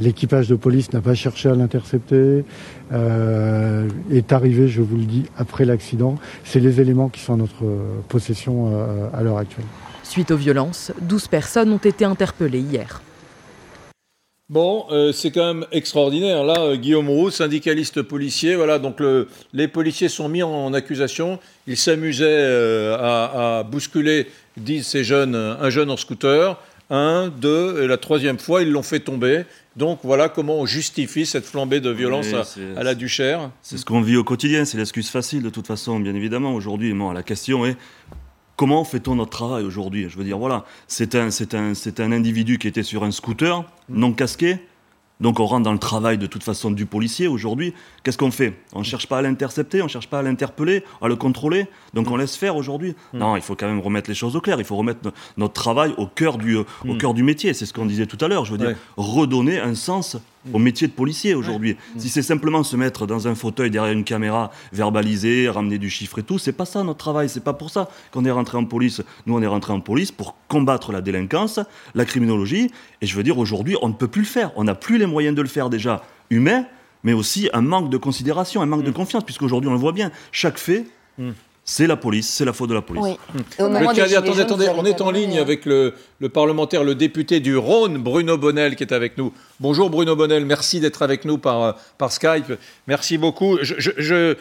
L'équipage 0.00 0.48
de 0.48 0.54
police 0.54 0.92
n'a 0.92 1.00
pas 1.00 1.14
cherché 1.14 1.48
à 1.48 1.54
l'intercepter. 1.54 2.44
Euh, 2.92 3.88
est 4.10 4.32
arrivé, 4.32 4.68
je 4.68 4.82
vous 4.82 4.96
le 4.96 5.04
dis, 5.04 5.24
après 5.38 5.64
l'accident. 5.64 6.16
C'est 6.44 6.60
les 6.60 6.80
éléments 6.80 7.08
qui 7.08 7.20
sont 7.20 7.34
à 7.34 7.36
notre 7.36 7.64
possession 8.08 8.70
euh, 8.72 9.08
à 9.14 9.22
l'heure 9.22 9.38
actuelle. 9.38 9.64
Suite 10.02 10.30
aux 10.30 10.36
violences, 10.36 10.92
12 11.00 11.28
personnes 11.28 11.72
ont 11.72 11.78
été 11.78 12.04
interpellées 12.04 12.60
hier. 12.60 13.00
Bon, 14.52 14.84
euh, 14.90 15.12
c'est 15.12 15.30
quand 15.30 15.54
même 15.54 15.66
extraordinaire. 15.72 16.44
Là, 16.44 16.60
euh, 16.60 16.76
Guillaume 16.76 17.08
Roux, 17.08 17.30
syndicaliste 17.30 18.02
policier, 18.02 18.54
voilà, 18.54 18.78
donc 18.78 18.98
les 19.54 19.66
policiers 19.66 20.10
sont 20.10 20.28
mis 20.28 20.42
en, 20.42 20.74
accusation. 20.74 21.38
Ils 21.66 21.78
s'amusaient 21.78 22.26
euh, 22.26 22.96
à, 22.98 23.62
bousculer, 23.62 24.26
disent 24.58 24.86
ces 24.86 25.04
jeunes, 25.04 25.34
un 25.34 25.70
jeune 25.70 25.90
en 25.90 25.96
scooter. 25.96 26.60
Un, 26.90 27.28
deux, 27.28 27.82
et 27.82 27.86
la 27.86 27.96
troisième 27.96 28.38
fois, 28.38 28.60
ils 28.60 28.70
l'ont 28.70 28.82
fait 28.82 29.00
tomber. 29.00 29.44
Donc 29.76 30.00
voilà 30.02 30.28
comment 30.28 30.56
on 30.56 30.66
justifie 30.66 31.24
cette 31.24 31.46
flambée 31.46 31.80
de 31.80 31.88
violence 31.88 32.26
à, 32.76 32.82
la 32.82 32.94
Duchère. 32.94 33.50
C'est 33.62 33.78
ce 33.78 33.86
qu'on 33.86 34.02
vit 34.02 34.16
au 34.16 34.24
quotidien, 34.24 34.66
c'est 34.66 34.76
l'excuse 34.76 35.08
facile 35.08 35.42
de 35.42 35.48
toute 35.48 35.66
façon, 35.66 35.98
bien 35.98 36.14
évidemment. 36.14 36.54
Aujourd'hui, 36.54 36.94
la 37.14 37.22
question 37.22 37.64
est 37.64 37.78
comment 38.62 38.84
fait-on 38.84 39.16
notre 39.16 39.32
travail 39.32 39.64
aujourd'hui? 39.64 40.08
Je 40.08 40.16
veux 40.16 40.22
dire, 40.22 40.38
voilà, 40.38 40.64
c'est 40.86 41.16
un, 41.16 41.30
un, 41.30 41.72
un 41.98 42.12
individu 42.12 42.58
qui 42.58 42.68
était 42.68 42.84
sur 42.84 43.02
un 43.02 43.10
scooter, 43.10 43.64
non 43.88 44.12
casqué, 44.12 44.60
donc 45.18 45.40
on 45.40 45.46
rentre 45.46 45.64
dans 45.64 45.72
le 45.72 45.80
travail 45.80 46.16
de 46.16 46.28
toute 46.28 46.44
façon 46.44 46.70
du 46.70 46.86
policier 46.86 47.26
aujourd'hui. 47.26 47.74
Qu'est-ce 48.04 48.18
qu'on 48.18 48.30
fait? 48.30 48.54
On 48.72 48.78
ne 48.78 48.84
cherche 48.84 49.08
pas 49.08 49.18
à 49.18 49.22
l'intercepter, 49.22 49.82
on 49.82 49.86
ne 49.86 49.90
cherche 49.90 50.06
pas 50.06 50.20
à 50.20 50.22
l'interpeller, 50.22 50.84
à 51.00 51.08
le 51.08 51.16
contrôler. 51.16 51.66
Donc 51.92 52.08
on 52.08 52.16
laisse 52.16 52.36
faire 52.36 52.54
aujourd'hui. 52.54 52.94
Hmm. 53.12 53.18
Non, 53.18 53.34
il 53.34 53.42
faut 53.42 53.56
quand 53.56 53.66
même 53.66 53.80
remettre 53.80 54.08
les 54.08 54.14
choses 54.14 54.36
au 54.36 54.40
clair. 54.40 54.60
Il 54.60 54.64
faut 54.64 54.76
remettre 54.76 55.12
notre 55.36 55.54
travail 55.54 55.92
au 55.96 56.06
cœur 56.06 56.38
du, 56.38 56.54
au 56.54 56.64
hmm. 56.84 56.98
cœur 56.98 57.14
du 57.14 57.24
métier. 57.24 57.54
C'est 57.54 57.66
ce 57.66 57.72
qu'on 57.72 57.86
disait 57.86 58.06
tout 58.06 58.24
à 58.24 58.28
l'heure. 58.28 58.44
Je 58.44 58.52
veux 58.52 58.58
dire, 58.58 58.76
redonner 58.96 59.58
un 59.58 59.74
sens 59.74 60.18
au 60.52 60.58
métier 60.58 60.88
de 60.88 60.92
policier 60.92 61.34
aujourd'hui. 61.34 61.76
Si 61.98 62.08
c'est 62.08 62.22
simplement 62.22 62.62
se 62.62 62.76
mettre 62.76 63.06
dans 63.06 63.28
un 63.28 63.34
fauteuil 63.34 63.70
derrière 63.70 63.92
une 63.92 64.04
caméra, 64.04 64.50
verbaliser, 64.72 65.48
ramener 65.48 65.78
du 65.78 65.90
chiffre 65.90 66.18
et 66.18 66.22
tout, 66.22 66.38
c'est 66.38 66.52
pas 66.52 66.64
ça 66.64 66.82
notre 66.82 66.98
travail. 66.98 67.28
C'est 67.28 67.44
pas 67.44 67.52
pour 67.52 67.70
ça 67.70 67.88
qu'on 68.10 68.24
est 68.24 68.30
rentré 68.30 68.58
en 68.58 68.64
police. 68.64 69.02
Nous, 69.26 69.34
on 69.36 69.42
est 69.42 69.46
rentré 69.46 69.72
en 69.72 69.80
police 69.80 70.10
pour 70.10 70.36
combattre 70.48 70.92
la 70.92 71.00
délinquance, 71.00 71.60
la 71.94 72.04
criminologie. 72.04 72.70
Et 73.00 73.06
je 73.06 73.16
veux 73.16 73.22
dire, 73.22 73.38
aujourd'hui, 73.38 73.76
on 73.82 73.88
ne 73.88 73.94
peut 73.94 74.08
plus 74.08 74.22
le 74.22 74.26
faire. 74.26 74.50
On 74.56 74.64
n'a 74.64 74.74
plus 74.74 74.98
les 74.98 75.06
moyens 75.06 75.36
de 75.36 75.42
le 75.42 75.48
faire 75.48 75.70
déjà 75.70 76.02
humain, 76.30 76.66
mais 77.04 77.12
aussi 77.12 77.48
un 77.52 77.62
manque 77.62 77.90
de 77.90 77.96
considération, 77.96 78.62
un 78.62 78.66
manque 78.66 78.84
de 78.84 78.90
mm. 78.90 78.94
confiance, 78.94 79.24
puisqu'aujourd'hui, 79.24 79.68
on 79.68 79.74
le 79.74 79.78
voit 79.78 79.92
bien. 79.92 80.10
Chaque 80.32 80.58
fait. 80.58 80.86
Mm 81.18 81.30
c'est 81.64 81.86
la 81.86 81.96
police, 81.96 82.28
c'est 82.28 82.44
la 82.44 82.52
faute 82.52 82.70
de 82.70 82.74
la 82.74 82.82
police. 82.82 83.04
Oui. 83.04 83.16
attendez, 83.58 84.40
attendez, 84.40 84.68
on 84.76 84.84
est 84.84 85.00
en 85.00 85.12
ligne 85.12 85.38
avec 85.38 85.64
le, 85.64 85.94
parlementaire, 86.32 86.82
le 86.82 86.96
député 86.96 87.38
du 87.38 87.56
Rhône, 87.56 87.98
Bruno 87.98 88.36
Bonnel, 88.36 88.74
qui 88.74 88.82
est 88.82 88.92
avec 88.92 89.16
nous. 89.16 89.32
Bonjour 89.60 89.88
Bruno 89.88 90.16
Bonnel, 90.16 90.44
merci 90.44 90.80
d'être 90.80 91.02
avec 91.02 91.24
nous 91.24 91.38
par, 91.38 91.76
par 91.98 92.10
Skype. 92.10 92.52
Merci 92.88 93.16
beaucoup. 93.16 93.58
Je, 93.62 94.34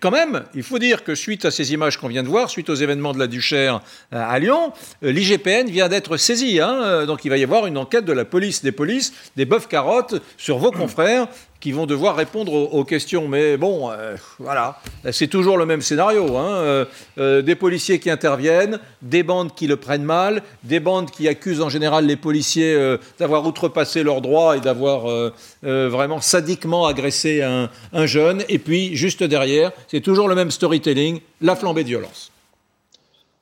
quand 0.00 0.10
même, 0.10 0.44
il 0.54 0.62
faut 0.62 0.78
dire 0.78 1.04
que 1.04 1.14
suite 1.14 1.44
à 1.44 1.50
ces 1.50 1.74
images 1.74 1.98
qu'on 1.98 2.08
vient 2.08 2.22
de 2.22 2.28
voir, 2.28 2.48
suite 2.48 2.70
aux 2.70 2.74
événements 2.74 3.12
de 3.12 3.18
la 3.18 3.26
Duchère 3.26 3.82
euh, 4.14 4.24
à 4.26 4.38
Lyon, 4.38 4.72
euh, 5.04 5.12
l'IGPN 5.12 5.68
vient 5.68 5.90
d'être 5.90 6.16
saisi. 6.16 6.58
Hein. 6.58 6.80
Euh, 6.82 7.06
donc 7.06 7.26
il 7.26 7.28
va 7.28 7.36
y 7.36 7.44
avoir 7.44 7.66
une 7.66 7.76
enquête 7.76 8.06
de 8.06 8.14
la 8.14 8.24
police 8.24 8.62
des 8.62 8.72
polices, 8.72 9.12
des 9.36 9.44
bœufs 9.44 9.68
carottes 9.68 10.14
sur 10.38 10.56
vos 10.56 10.70
confrères 10.70 11.28
qui 11.62 11.70
vont 11.70 11.86
devoir 11.86 12.16
répondre 12.16 12.52
aux, 12.52 12.84
questions. 12.84 13.28
Mais 13.28 13.56
bon, 13.56 13.88
euh, 13.88 14.16
voilà, 14.40 14.80
c'est 15.12 15.28
toujours 15.28 15.56
le 15.56 15.64
même 15.64 15.80
scénario. 15.80 16.36
Hein. 16.36 16.54
Euh, 16.54 16.84
euh, 17.18 17.40
des 17.40 17.54
policiers 17.54 18.00
qui 18.00 18.10
interviennent, 18.10 18.80
des 19.00 19.22
bandes 19.22 19.54
qui 19.54 19.68
le 19.68 19.76
prennent 19.76 20.02
mal, 20.02 20.42
des 20.64 20.80
bandes 20.80 21.12
qui 21.12 21.28
accusent 21.28 21.62
en 21.62 21.68
général 21.68 22.04
les 22.04 22.16
policiers 22.16 22.76
d'avoir 23.20 23.46
outrepassé 23.46 24.02
leurs 24.02 24.20
droits 24.20 24.56
et 24.56 24.60
d'avoir 24.60 25.32
vraiment 25.62 26.20
sadiquement 26.20 26.86
agressé 26.86 27.42
un, 27.42 27.70
un 27.92 28.06
jeune. 28.06 28.42
Et 28.48 28.58
puis, 28.58 28.96
juste 28.96 29.22
derrière, 29.22 29.70
c'est 29.86 30.00
toujours 30.00 30.26
le 30.26 30.34
même 30.34 30.50
storytelling, 30.50 31.20
la 31.40 31.54
flambée 31.54 31.84
de 31.84 31.88
violence. 31.88 32.31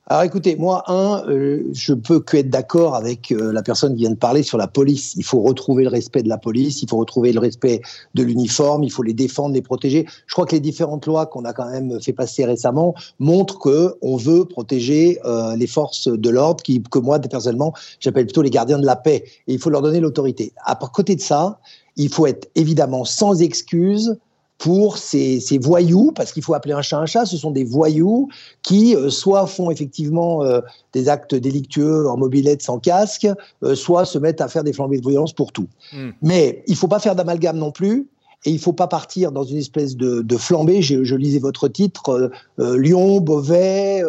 Alors 0.07 0.25
écoutez, 0.25 0.57
moi, 0.57 0.83
un, 0.89 1.25
euh, 1.29 1.63
je 1.73 1.93
peux 1.95 2.19
que 2.21 2.39
être 2.39 2.51
d'accord 2.51 2.97
avec 2.97 3.31
euh, 3.31 3.53
la 3.53 3.63
personne 3.63 3.95
qui 3.95 4.01
vient 4.01 4.11
de 4.11 4.17
parler 4.17 4.43
sur 4.43 4.59
la 4.59 4.67
police. 4.67 5.15
Il 5.17 5.23
faut 5.23 5.41
retrouver 5.41 5.85
le 5.85 5.91
respect 5.91 6.23
de 6.23 6.29
la 6.29 6.39
police, 6.39 6.83
il 6.83 6.89
faut 6.89 6.97
retrouver 6.97 7.33
le 7.33 7.39
respect 7.39 7.81
de 8.15 8.23
l'uniforme, 8.25 8.83
il 8.83 8.91
faut 8.91 9.05
les 9.05 9.13
défendre, 9.13 9.55
les 9.55 9.63
protéger. 9.63 10.07
Je 10.27 10.33
crois 10.33 10.47
que 10.47 10.53
les 10.53 10.61
différentes 10.61 11.07
lois 11.07 11.27
qu'on 11.27 11.45
a 11.45 11.53
quand 11.53 11.71
même 11.71 12.01
fait 12.01 12.13
passer 12.13 12.45
récemment 12.45 12.95
montrent 13.21 13.61
que 13.61 13.95
on 14.03 14.17
veut 14.17 14.47
protéger 14.47 15.21
euh, 15.25 15.55
les 15.55 15.69
forces 15.69 16.09
de 16.09 16.31
l'ordre, 16.31 16.65
que 16.65 16.99
moi 16.99 17.21
personnellement 17.21 17.73
j'appelle 18.01 18.25
plutôt 18.25 18.43
les 18.43 18.51
gardiens 18.51 18.79
de 18.79 18.87
la 18.87 18.97
paix. 18.97 19.23
Et 19.47 19.55
il 19.55 19.59
faut 19.61 19.71
leur 19.71 19.83
donner 19.83 20.01
l'autorité. 20.01 20.53
À 20.65 20.75
côté 20.75 21.15
de 21.15 21.21
ça, 21.21 21.61
il 21.97 22.09
faut 22.09 22.27
être 22.27 22.49
évidemment 22.57 23.05
sans 23.05 23.43
excuse 23.43 24.19
pour 24.61 24.99
ces, 24.99 25.41
ces 25.41 25.57
voyous, 25.57 26.13
parce 26.15 26.33
qu'il 26.33 26.43
faut 26.43 26.53
appeler 26.53 26.75
un 26.75 26.83
chat 26.83 26.99
un 26.99 27.07
chat, 27.07 27.25
ce 27.25 27.39
sont 27.39 27.51
des 27.51 27.65
voyous 27.65 28.29
qui 28.63 28.95
euh, 28.95 29.09
soit 29.09 29.47
font 29.47 29.71
effectivement 29.71 30.45
euh, 30.45 30.61
des 30.93 31.09
actes 31.09 31.35
délictueux 31.35 32.07
en 32.07 32.19
mobilette 32.19 32.61
sans 32.61 32.79
casque, 32.79 33.27
euh, 33.65 33.75
soit 33.75 34.05
se 34.05 34.19
mettent 34.19 34.43
à 34.43 34.49
faire 34.49 34.63
des 34.63 34.75
flambées 34.75 35.01
de 35.01 35.09
violence 35.09 35.33
pour 35.33 35.53
tout. 35.53 35.67
Hmm. 35.95 36.11
Mais 36.21 36.63
il 36.67 36.77
faut 36.77 36.89
pas 36.89 36.99
faire 36.99 37.17
d'amalgame 37.17 37.57
non 37.57 37.73
plus. 37.73 38.07
Et 38.47 38.51
il 38.51 38.59
faut 38.59 38.73
pas 38.73 38.87
partir 38.87 39.33
dans 39.33 39.45
une 39.45 39.59
espèce 39.59 39.97
de, 39.97 40.23
de 40.23 40.37
flambée. 40.39 40.81
Je, 40.81 41.05
je, 41.05 41.15
lisais 41.15 41.41
votre 41.41 41.69
titre, 41.69 42.31
Lyon, 42.57 43.21
Beauvais, 43.21 44.03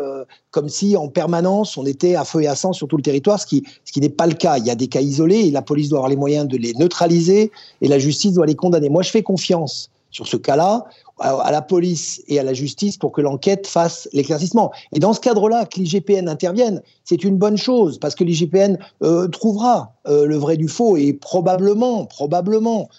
comme 0.52 0.70
si 0.70 0.96
en 0.96 1.10
permanence 1.10 1.76
on 1.76 1.86
était 1.86 2.16
à 2.16 2.24
feu 2.24 2.44
et 2.44 2.48
à 2.48 2.56
sang 2.56 2.72
sur 2.72 2.88
tout 2.88 2.96
le 2.96 3.04
territoire, 3.04 3.42
ce 3.42 3.46
qui, 3.46 3.66
ce 3.84 3.92
qui 3.92 4.00
n'est 4.00 4.08
pas 4.08 4.28
le 4.28 4.36
cas. 4.36 4.58
Il 4.58 4.66
y 4.66 4.70
a 4.70 4.76
des 4.76 4.88
cas 4.88 5.02
isolés 5.02 5.40
et 5.40 5.52
la 5.52 5.62
police 5.62 5.90
doit 5.90 6.00
avoir 6.00 6.10
les 6.10 6.16
moyens 6.16 6.48
de 6.48 6.56
les 6.56 6.74
neutraliser 6.76 7.52
et 7.82 7.88
la 7.90 8.00
justice 8.00 8.32
doit 8.32 8.46
les 8.46 8.56
condamner. 8.56 8.88
Moi, 8.88 9.02
je 9.02 9.10
fais 9.10 9.22
confiance 9.22 9.92
sur 10.12 10.28
ce 10.28 10.38
cas-là 10.38 10.86
à 11.22 11.52
la 11.52 11.62
police 11.62 12.22
et 12.28 12.40
à 12.40 12.44
la 12.44 12.54
justice 12.54 12.98
pour 12.98 13.12
que 13.12 13.22
l'enquête 13.22 13.68
fasse 13.68 14.10
l'éclaircissement. 14.14 14.72
Et 14.94 15.00
dans 15.00 15.14
ce 15.14 15.20
cadre-là, 15.20 15.66
que 15.66 15.80
l'IGPN 15.80 16.28
intervienne, 16.28 16.82
c'est 17.04 17.24
une 17.24 17.38
bonne 17.38 17.58
chose 17.58 18.00
parce 18.00 18.16
que 18.16 18.24
l'IGPN 18.24 18.78
euh, 19.04 19.28
trouvera 19.28 19.94
euh, 20.08 20.26
le 20.26 20.36
vrai 20.38 20.58
du 20.58 20.68
faux 20.68 20.98
et 20.98 21.14
probablement, 21.14 22.06
probablement 22.06 22.90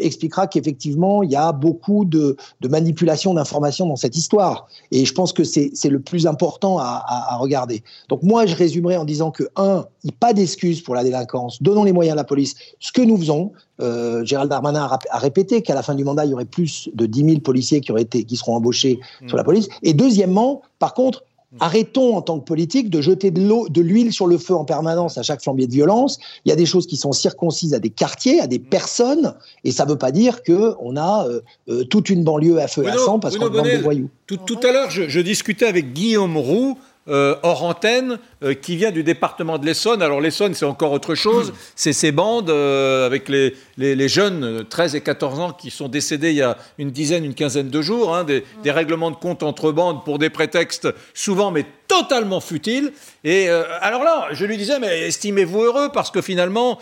expliquera 0.00 0.46
qu'effectivement, 0.46 1.22
il 1.22 1.30
y 1.30 1.36
a 1.36 1.52
beaucoup 1.52 2.04
de, 2.04 2.36
de 2.60 2.68
manipulation 2.68 3.34
d'informations 3.34 3.86
dans 3.86 3.96
cette 3.96 4.16
histoire. 4.16 4.68
Et 4.90 5.04
je 5.04 5.12
pense 5.12 5.32
que 5.32 5.44
c'est 5.44 5.72
le 5.88 6.00
plus 6.00 6.26
important 6.26 6.78
à, 6.78 7.02
à, 7.06 7.34
à, 7.34 7.36
regarder. 7.36 7.82
Donc 8.08 8.22
moi, 8.22 8.46
je 8.46 8.54
résumerai 8.54 8.96
en 8.96 9.04
disant 9.04 9.30
que, 9.30 9.44
un, 9.56 9.86
il 10.04 10.08
n'y 10.08 10.12
a 10.12 10.16
pas 10.18 10.32
d'excuse 10.32 10.80
pour 10.80 10.94
la 10.94 11.04
délinquance. 11.04 11.62
Donnons 11.62 11.84
les 11.84 11.92
moyens 11.92 12.14
à 12.14 12.16
la 12.16 12.24
police. 12.24 12.54
Ce 12.80 12.92
que 12.92 13.02
nous 13.02 13.16
faisons, 13.16 13.52
euh, 13.80 14.24
Gérald 14.24 14.50
Darmanin 14.50 14.84
a, 14.84 14.98
a 15.10 15.18
répété 15.18 15.62
qu'à 15.62 15.74
la 15.74 15.82
fin 15.82 15.94
du 15.94 16.04
mandat, 16.04 16.24
il 16.24 16.30
y 16.30 16.34
aurait 16.34 16.44
plus 16.44 16.88
de 16.94 17.06
10 17.06 17.24
000 17.24 17.40
policiers 17.40 17.80
qui, 17.80 17.92
auraient 17.92 18.02
été, 18.02 18.24
qui 18.24 18.36
seront 18.36 18.56
embauchés 18.56 18.98
sur 19.26 19.36
la 19.36 19.44
police. 19.44 19.68
Et 19.82 19.94
deuxièmement, 19.94 20.62
par 20.78 20.94
contre, 20.94 21.24
Arrêtons 21.60 22.14
en 22.14 22.20
tant 22.20 22.38
que 22.38 22.44
politique 22.44 22.90
de 22.90 23.00
jeter 23.00 23.30
de 23.30 23.40
l'eau, 23.40 23.70
de 23.70 23.80
l'huile 23.80 24.12
sur 24.12 24.26
le 24.26 24.36
feu 24.36 24.54
en 24.54 24.66
permanence 24.66 25.16
à 25.16 25.22
chaque 25.22 25.42
flambier 25.42 25.66
de 25.66 25.72
violence. 25.72 26.18
Il 26.44 26.50
y 26.50 26.52
a 26.52 26.56
des 26.56 26.66
choses 26.66 26.86
qui 26.86 26.98
sont 26.98 27.12
circoncises 27.12 27.72
à 27.72 27.78
des 27.78 27.88
quartiers, 27.88 28.38
à 28.40 28.46
des 28.46 28.58
personnes, 28.58 29.34
et 29.64 29.72
ça 29.72 29.86
ne 29.86 29.90
veut 29.90 29.96
pas 29.96 30.12
dire 30.12 30.42
que 30.42 30.74
on 30.78 30.96
a 30.96 31.26
euh, 31.26 31.40
euh, 31.70 31.84
toute 31.84 32.10
une 32.10 32.22
banlieue 32.22 32.60
à 32.60 32.68
feu 32.68 32.84
et 32.84 32.90
à 32.90 32.98
sang 32.98 33.18
parce 33.18 33.38
qu'on 33.38 33.48
demande 33.48 33.64
des 33.64 33.78
voyous. 33.78 34.10
Tout, 34.26 34.60
à 34.62 34.72
l'heure, 34.72 34.90
je, 34.90 35.20
discutais 35.20 35.64
avec 35.64 35.94
Guillaume 35.94 36.36
Roux, 36.36 36.76
euh, 37.08 37.36
hors 37.42 37.64
antenne 37.64 38.18
euh, 38.42 38.52
qui 38.52 38.76
vient 38.76 38.90
du 38.90 39.02
département 39.02 39.56
de 39.56 39.64
l'Essonne. 39.64 40.02
Alors 40.02 40.20
l'Essonne, 40.20 40.52
c'est 40.52 40.66
encore 40.66 40.92
autre 40.92 41.14
chose. 41.14 41.54
C'est 41.74 41.94
ces 41.94 42.12
bandes 42.12 42.50
euh, 42.50 43.06
avec 43.06 43.30
les, 43.30 43.54
les, 43.78 44.08
jeunes 44.08 44.64
13 44.68 44.94
et 44.94 45.00
14 45.00 45.40
ans 45.40 45.52
qui 45.52 45.70
sont 45.70 45.88
décédés 45.88 46.30
il 46.30 46.36
y 46.36 46.42
a 46.42 46.58
une 46.76 46.90
dizaine, 46.90 47.24
une 47.24 47.34
quinzaine 47.34 47.70
de 47.70 47.80
jours. 47.80 48.14
Hein, 48.14 48.24
des, 48.24 48.44
des, 48.62 48.70
règlements 48.70 49.10
de 49.10 49.16
compte 49.16 49.42
entre 49.42 49.72
bandes 49.72 50.04
pour 50.04 50.18
des 50.18 50.28
prétextes 50.28 50.88
souvent 51.14 51.50
mais 51.50 51.64
totalement 51.86 52.40
futiles. 52.40 52.92
Et 53.24 53.48
alors 53.48 54.04
là, 54.04 54.28
je 54.32 54.44
lui 54.44 54.58
disais, 54.58 54.78
mais 54.78 55.08
estimez-vous 55.08 55.62
heureux 55.62 55.88
parce 55.90 56.10
que 56.10 56.20
finalement, 56.20 56.78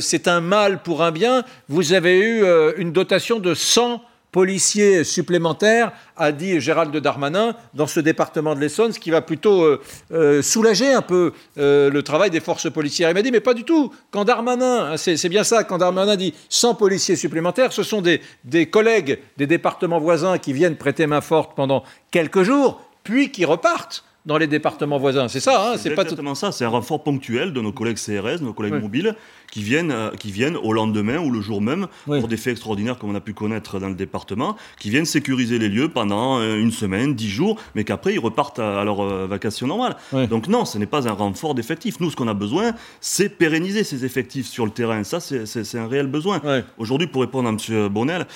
c'est 0.00 0.28
un 0.28 0.40
mal 0.40 0.82
pour 0.82 1.02
un 1.02 1.10
bien. 1.10 1.44
Vous 1.68 1.92
avez 1.92 2.18
eu 2.18 2.44
une 2.78 2.92
dotation 2.92 3.38
de 3.38 3.52
100 3.52 4.00
policiers 4.32 5.04
supplémentaires, 5.04 5.92
a 6.16 6.32
dit 6.32 6.60
Gérald 6.60 6.96
Darmanin, 6.96 7.54
dans 7.74 7.86
ce 7.86 8.00
département 8.00 8.54
de 8.54 8.60
l'Essonne, 8.60 8.92
ce 8.92 9.00
qui 9.00 9.10
va 9.10 9.22
plutôt 9.22 9.62
euh, 9.62 9.80
euh, 10.12 10.42
soulager 10.42 10.92
un 10.92 11.02
peu 11.02 11.32
euh, 11.58 11.90
le 11.90 12.02
travail 12.02 12.30
des 12.30 12.40
forces 12.40 12.70
policières. 12.70 13.10
Il 13.10 13.14
m'a 13.14 13.22
dit, 13.22 13.32
mais 13.32 13.40
pas 13.40 13.54
du 13.54 13.64
tout. 13.64 13.92
Quand 14.10 14.24
Darmanin, 14.24 14.92
hein, 14.92 14.96
c'est 14.96 15.28
bien 15.28 15.44
ça, 15.44 15.64
quand 15.64 15.78
Darmanin 15.78 16.16
dit 16.16 16.34
100 16.48 16.74
policiers 16.74 17.16
supplémentaires, 17.16 17.72
ce 17.72 17.82
sont 17.82 18.02
des, 18.02 18.20
des 18.44 18.66
collègues 18.66 19.18
des 19.36 19.46
départements 19.46 20.00
voisins 20.00 20.38
qui 20.38 20.52
viennent 20.52 20.76
prêter 20.76 21.06
main 21.06 21.20
forte 21.20 21.56
pendant 21.56 21.82
quelques 22.10 22.42
jours, 22.42 22.80
puis 23.02 23.30
qui 23.30 23.44
repartent 23.44 24.04
dans 24.26 24.36
les 24.36 24.46
départements 24.46 24.98
voisins. 24.98 25.28
C'est 25.28 25.40
ça, 25.40 25.72
hein 25.72 25.76
c'est 25.78 25.94
pas 25.94 26.02
exactement 26.02 26.34
ça. 26.34 26.52
C'est 26.52 26.64
un 26.64 26.68
renfort 26.68 27.02
ponctuel 27.02 27.52
de 27.52 27.60
nos 27.60 27.72
collègues 27.72 27.96
CRS, 27.96 28.42
nos 28.42 28.52
collègues 28.52 28.80
mobiles, 28.80 29.16
qui 29.50 29.62
viennent, 29.62 29.90
euh, 29.90 30.10
qui 30.10 30.30
viennent 30.30 30.56
au 30.56 30.72
lendemain 30.72 31.18
ou 31.18 31.30
le 31.30 31.40
jour 31.40 31.60
même, 31.60 31.86
pour 32.04 32.28
des 32.28 32.36
faits 32.36 32.52
extraordinaires 32.52 32.98
comme 32.98 33.10
on 33.10 33.14
a 33.14 33.20
pu 33.20 33.34
connaître 33.34 33.78
dans 33.78 33.88
le 33.88 33.94
département, 33.94 34.56
qui 34.78 34.90
viennent 34.90 35.04
sécuriser 35.04 35.58
les 35.58 35.68
lieux 35.68 35.88
pendant 35.88 36.38
euh, 36.38 36.60
une 36.60 36.70
semaine, 36.70 37.14
dix 37.14 37.30
jours, 37.30 37.56
mais 37.74 37.84
qu'après 37.84 38.14
ils 38.14 38.18
repartent 38.18 38.58
à, 38.58 38.84
leur 38.84 39.00
euh, 39.00 39.26
vacation 39.26 39.66
normale. 39.66 39.96
Donc 40.28 40.48
non, 40.48 40.64
ce 40.64 40.78
n'est 40.78 40.86
pas 40.86 41.08
un 41.08 41.12
renfort 41.12 41.54
d'effectifs. 41.54 42.00
Nous, 42.00 42.10
ce 42.10 42.16
qu'on 42.16 42.28
a 42.28 42.34
besoin, 42.34 42.72
c'est 43.00 43.28
pérenniser 43.28 43.84
ces 43.84 44.04
effectifs 44.04 44.46
sur 44.46 44.64
le 44.64 44.70
terrain. 44.70 45.02
Ça, 45.04 45.20
c'est 45.20 45.78
un 45.78 45.86
réel 45.86 46.06
besoin. 46.06 46.40
Aujourd'hui, 46.78 47.06
pour 47.06 47.22
répondre 47.22 47.48
à 47.48 47.52
M. 47.52 47.88
Bonnel, 47.88 48.26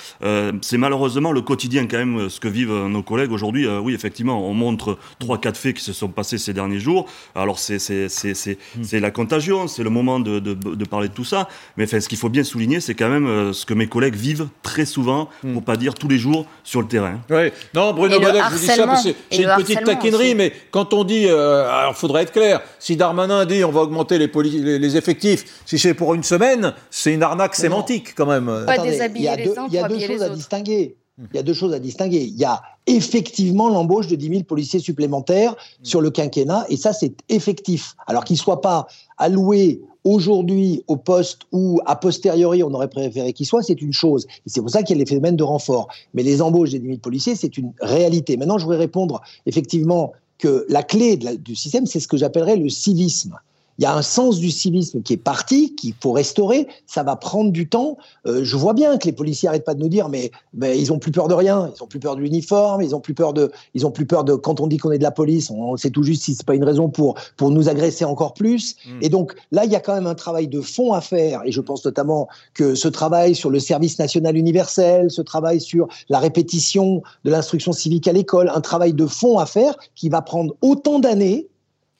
c'est 0.63 0.79
malheureusement 0.79 1.33
le 1.33 1.43
quotidien 1.43 1.87
quand 1.87 1.99
même, 1.99 2.29
ce 2.29 2.41
que 2.41 2.49
vivent 2.49 2.87
nos 2.87 3.03
collègues 3.03 3.33
aujourd'hui. 3.33 3.67
oui, 3.69 3.95
effectivement, 3.95 4.49
on 4.49 4.55
montre 4.55 4.99
trois, 5.19 5.39
quatre 5.39 5.57
faits 5.57 5.77
qui 5.77 5.85
se 5.85 5.93
sont 5.93 6.09
passés 6.09 6.39
ces 6.39 6.53
derniers 6.53 6.79
jours. 6.79 7.07
Alors 7.35 7.59
c'est 7.59 7.79
hmm. 7.79 8.83
la 8.93 9.11
contagion, 9.11 9.69
c'est 9.69 9.83
le 9.83 9.91
moment 9.91 10.21
de, 10.21 10.39
de, 10.39 10.55
de 10.55 10.85
parler 10.85 11.04
de 11.09 11.13
tout 11.13 11.25
ça. 11.25 11.49
Mais 11.77 11.85
enfin, 11.85 12.01
ce 12.01 12.09
qu'il 12.09 12.19
faut 12.19 12.29
bien 12.29 12.45
souligner, 12.45 12.81
c'est 12.81 12.95
quand 12.95 13.09
même 13.09 13.27
euh, 13.27 13.53
ce 13.53 13.67
que 13.67 13.75
mes 13.75 13.87
collègues 13.87 14.17
vivent 14.17 14.49
très 14.63 14.85
souvent, 14.85 15.27
pour 15.41 15.51
hmm. 15.51 15.55
pour 15.55 15.63
pas 15.63 15.77
dire 15.77 15.95
tous 15.95 16.09
les 16.09 16.19
jours, 16.19 16.47
sur 16.63 16.81
le 16.81 16.89
terrain. 16.89 17.21
Oui. 17.31 17.53
Non, 17.75 17.93
Bruno 17.93 18.21
Bonnet, 18.21 18.41
je 18.49 18.55
vous 18.55 18.59
dis 18.59 18.67
ça 18.67 18.87
parce 18.87 19.05
que 19.05 19.11
j'ai 19.31 19.45
une 19.45 19.57
petite 19.57 19.85
taquinerie, 19.85 20.35
mais 20.35 20.53
quand 20.71 20.93
on 20.93 21.05
dit, 21.05 21.27
euh, 21.27 21.69
alors 21.69 21.93
il 21.97 21.99
faudrait 21.99 22.23
être 22.23 22.33
clair, 22.33 22.61
si 22.79 22.97
Darmanin 22.97 23.45
dit 23.45 23.65
on 23.65 23.71
va 23.71 23.83
augmenter 23.83 24.19
les, 24.19 24.31
les, 24.79 24.97
effectifs, 24.97 25.63
si 25.65 25.79
c'est 25.79 25.95
pour 25.95 26.15
une 26.15 26.23
semaine, 26.23 26.75
c'est 26.91 27.13
une 27.13 27.23
arnaque 27.23 27.55
sémantique 27.55 28.15
quand 28.15 28.27
même. 28.27 28.65
Pas 28.67 28.79
déshabiller 28.79 29.37
les 29.37 29.59
uns 29.59 29.67
Il 29.69 29.75
y 29.75 29.79
a 29.79 29.89
deux 29.89 30.01
choses 30.01 30.23
à 30.23 30.29
distinguer. 30.29 30.97
Il 31.19 31.37
y 31.37 31.39
a 31.39 31.43
deux 31.43 31.55
choses 31.55 31.73
à 31.73 31.79
distinguer. 31.79 32.23
Il 32.23 32.37
y 32.37 32.45
a 32.45 32.61
effectivement 32.87 33.69
l'embauche 33.69 34.09
de 34.09 34.17
10 34.17 34.29
000 34.29 34.43
policiers 34.43 34.81
supplémentaires 34.81 35.53
mm. 35.53 35.85
sur 35.85 36.01
le 36.01 36.11
quinquennat, 36.11 36.67
et 36.69 36.77
ça, 36.77 36.93
c'est 36.93 37.15
effectif. 37.29 37.95
Alors 38.07 38.25
qu'ils 38.25 38.35
ne 38.35 38.41
soient 38.41 38.61
pas 38.61 38.87
alloués 39.17 39.81
aujourd'hui 40.05 40.83
au 40.87 40.97
poste 40.97 41.43
où, 41.53 41.81
a 41.87 41.97
posteriori, 41.97 42.63
on 42.63 42.73
aurait 42.73 42.89
préféré 42.89 43.33
qu'ils 43.33 43.47
soient, 43.47 43.63
c'est 43.63 43.81
une 43.81 43.93
chose. 43.93 44.27
Et 44.47 44.51
c'est 44.51 44.61
pour 44.61 44.71
ça 44.71 44.83
qu'il 44.83 44.97
y 44.97 44.99
a 44.99 45.03
les 45.03 45.09
phénomènes 45.09 45.37
de 45.37 45.43
renfort. 45.43 45.89
Mais 46.13 46.23
les 46.23 46.43
embauches 46.43 46.71
des 46.71 46.79
10 46.79 46.87
000 46.87 46.99
policiers, 46.99 47.35
c'est 47.35 47.57
une 47.57 47.73
réalité. 47.81 48.37
Maintenant, 48.37 48.59
je 48.59 48.65
voudrais 48.65 48.79
répondre 48.79 49.23
effectivement 49.47 50.13
que 50.39 50.67
la 50.69 50.83
clé 50.83 51.17
du 51.17 51.57
système, 51.57 51.87
c'est 51.87 52.01
ce 52.01 52.09
que 52.09 52.17
j'appellerais 52.17 52.57
le 52.57 52.69
civisme 52.69 53.39
il 53.79 53.83
y 53.83 53.87
a 53.87 53.95
un 53.95 54.03
sens 54.03 54.39
du 54.39 54.51
civisme 54.51 55.03
qui 55.03 55.15
est 55.15 55.19
parti, 55.19 55.75
qu'il 55.75 55.95
faut 56.01 56.13
restaurer. 56.13 56.69
Ça 56.87 57.03
va 57.03 57.17
prendre 57.17 57.51
du 57.51 57.69
temps. 57.69 57.97
Euh, 58.27 58.45
je 58.45 58.57
vois 58.57 58.73
bien 58.73 58.99
que 58.99 59.07
les 59.07 59.13
policiers 59.13 59.49
arrêtent 59.49 59.65
pas 59.65 59.75
de 59.75 59.81
nous 59.81 59.89
dire, 59.89 60.09
mais, 60.09 60.31
mais 60.53 60.79
ils 60.79 60.93
ont 60.93 60.99
plus 60.99 61.11
peur 61.11 61.29
de 61.29 61.35
rien. 61.35 61.71
Ils 61.75 61.83
ont 61.83 61.87
plus 61.87 61.99
peur 61.99 62.17
de 62.17 62.21
l'uniforme. 62.21 62.83
Ils 62.83 62.95
ont 62.95 63.01
plus 63.01 63.15
peur 63.15 63.33
de, 63.33 63.51
ils 63.75 63.87
ont 63.87 63.91
plus 63.91 64.07
peur 64.07 64.25
de 64.25 64.35
quand 64.35 64.61
on 64.61 64.67
dit 64.67 64.77
qu'on 64.77 64.93
est 64.93 64.99
de 64.99 65.03
la 65.03 65.11
police. 65.11 65.51
On 65.51 65.77
sait 65.77 65.91
tout 65.91 66.03
juste 66.03 66.23
si 66.23 66.35
c'est 66.35 66.47
pas 66.47 66.55
une 66.55 66.65
raison 66.65 66.89
pour 66.89 67.17
pour 67.37 67.51
nous 67.51 67.69
agresser 67.69 68.05
encore 68.05 68.35
plus. 68.35 68.77
Hmm. 68.87 68.99
Et 69.03 69.09
donc 69.09 69.35
là, 69.51 69.65
il 69.65 69.73
y 69.73 69.77
a 69.77 69.81
quand 69.81 69.95
même 69.95 70.07
un 70.07 70.15
travail 70.15 70.47
de 70.47 70.61
fond 70.61 70.93
à 70.93 71.01
faire. 71.01 71.43
Et 71.45 71.53
je 71.53 71.61
pense 71.61 71.85
notamment 71.85 72.29
que 72.55 72.75
ce 72.75 72.89
travail 72.89 73.35
sur 73.35 73.51
le 73.51 73.59
service 73.59 73.99
national 73.99 74.37
universel, 74.37 75.11
ce 75.11 75.23
travail 75.23 75.61
sur 75.61 75.89
la 76.09 76.19
répétition 76.19 77.03
de 77.25 77.31
l'instruction 77.31 77.73
civique 77.73 78.07
à 78.07 78.13
l'école, 78.13 78.51
un 78.55 78.61
travail 78.61 78.93
de 78.93 79.07
fond 79.07 79.39
à 79.39 79.47
faire 79.47 79.77
qui 79.95 80.09
va 80.09 80.23
prendre 80.23 80.55
autant 80.63 80.99
d'années 80.99 81.49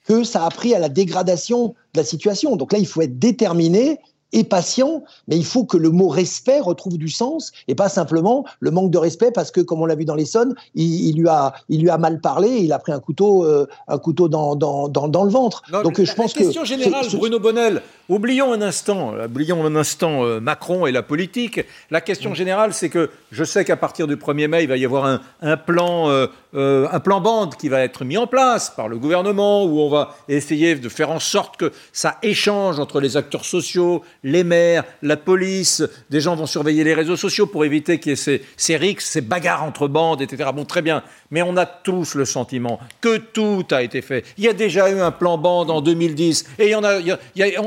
que 0.07 0.23
ça 0.23 0.45
a 0.45 0.49
pris 0.49 0.73
à 0.73 0.79
la 0.79 0.89
dégradation 0.89 1.75
de 1.93 1.99
la 1.99 2.03
situation. 2.03 2.55
Donc 2.55 2.73
là, 2.73 2.79
il 2.79 2.87
faut 2.87 3.01
être 3.01 3.19
déterminé 3.19 3.99
et 4.33 4.43
patient, 4.43 5.03
mais 5.27 5.37
il 5.37 5.45
faut 5.45 5.63
que 5.63 5.77
le 5.77 5.91
mot 5.91 6.09
respect 6.09 6.59
retrouve 6.59 6.97
du 6.97 7.07
sens 7.07 7.53
et 7.69 7.75
pas 7.75 7.87
simplement 7.87 8.43
le 8.59 8.69
manque 8.69 8.91
de 8.91 8.97
respect 8.97 9.31
parce 9.31 9.49
que, 9.49 9.61
comme 9.61 9.81
on 9.81 9.85
l'a 9.85 9.95
vu 9.95 10.03
dans 10.03 10.15
l'Essonne, 10.15 10.55
il, 10.73 11.07
il, 11.07 11.17
lui 11.17 11.29
a, 11.29 11.53
il 11.69 11.81
lui 11.81 11.89
a 11.89 11.97
mal 11.97 12.19
parlé, 12.19 12.49
et 12.49 12.63
il 12.63 12.73
a 12.73 12.79
pris 12.79 12.91
un 12.91 12.99
couteau, 12.99 13.45
euh, 13.45 13.65
un 13.87 13.97
couteau 13.97 14.27
dans, 14.27 14.55
dans, 14.55 14.89
dans, 14.89 15.07
dans 15.07 15.23
le 15.23 15.29
ventre. 15.29 15.61
Donc 15.83 16.03
je 16.03 16.13
pense 16.13 16.33
que 16.33 16.39
question 16.39 16.65
générale, 16.65 17.05
Bruno 17.13 17.39
Bonnel, 17.39 17.81
oublions 18.09 18.53
un 18.53 18.61
instant, 18.61 19.13
oublions 19.25 19.65
un 19.65 19.75
instant 19.75 20.23
euh, 20.23 20.39
Macron 20.39 20.85
et 20.85 20.91
la 20.91 21.03
politique. 21.03 21.61
La 21.91 22.01
question 22.01 22.31
mm. 22.31 22.35
générale, 22.35 22.73
c'est 22.73 22.89
que 22.89 23.09
je 23.31 23.43
sais 23.43 23.65
qu'à 23.65 23.77
partir 23.77 24.07
du 24.07 24.15
1er 24.15 24.47
mai, 24.47 24.63
il 24.63 24.69
va 24.69 24.77
y 24.77 24.85
avoir 24.85 25.05
un, 25.05 25.21
un 25.41 25.57
plan, 25.57 26.09
euh, 26.09 26.87
un 26.91 26.99
plan 26.99 27.21
bande 27.21 27.55
qui 27.55 27.69
va 27.69 27.81
être 27.81 28.05
mis 28.05 28.17
en 28.17 28.27
place 28.27 28.69
par 28.69 28.87
le 28.87 28.97
gouvernement 28.97 29.65
où 29.65 29.79
on 29.79 29.89
va 29.89 30.15
essayer 30.27 30.75
de 30.75 30.89
faire 30.89 31.11
en 31.11 31.19
sorte 31.19 31.57
que 31.57 31.71
ça 31.91 32.17
échange 32.21 32.79
entre 32.79 32.99
les 32.99 33.17
acteurs 33.17 33.45
sociaux, 33.45 34.03
les 34.23 34.43
maires, 34.43 34.83
la 35.01 35.17
police, 35.17 35.83
des 36.09 36.21
gens 36.21 36.35
vont 36.35 36.45
surveiller 36.45 36.83
les 36.83 36.93
réseaux 36.93 37.17
sociaux 37.17 37.47
pour 37.47 37.65
éviter 37.65 37.99
qu'il 37.99 38.11
y 38.11 38.13
ait 38.13 38.15
ces, 38.15 38.43
ces 38.57 38.77
rixes, 38.77 39.09
ces 39.09 39.21
bagarres 39.21 39.63
entre 39.63 39.87
bandes, 39.87 40.21
etc. 40.21 40.49
Bon, 40.53 40.65
très 40.65 40.81
bien. 40.81 41.03
Mais 41.31 41.41
on 41.41 41.57
a 41.57 41.65
tous 41.65 42.15
le 42.15 42.25
sentiment 42.25 42.79
que 43.01 43.17
tout 43.17 43.65
a 43.71 43.81
été 43.81 44.01
fait. 44.01 44.23
Il 44.37 44.43
y 44.43 44.47
a 44.47 44.53
déjà 44.53 44.89
eu 44.91 44.99
un 44.99 45.11
plan 45.11 45.37
bande 45.37 45.71
en 45.71 45.81
2010. 45.81 46.45
Et 46.59 46.65
il 46.67 46.71
y 46.71 46.75
en 46.75 46.83
a, 46.83 46.99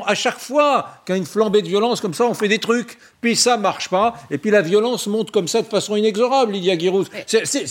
à 0.07 0.15
chaque 0.15 0.28
fois 0.37 1.01
qu'il 1.05 1.15
y 1.15 1.17
a 1.17 1.19
une 1.19 1.27
flambée 1.27 1.63
de 1.63 1.69
violence 1.69 2.01
comme 2.01 2.15
ça, 2.15 2.25
on 2.27 2.35
fait 2.35 2.49
des 2.49 2.59
trucs 2.59 2.99
puis 3.21 3.35
ça 3.35 3.57
marche 3.57 3.89
pas, 3.89 4.15
et 4.31 4.39
puis 4.39 4.51
la 4.51 4.63
violence 4.63 5.07
monte 5.07 5.31
comme 5.31 5.49
ça 5.49 5.63
de 5.63 5.67
façon 5.67 5.97
inexorable, 5.97 6.53
Lydia 6.53 6.77
Guirouz. 6.77 7.09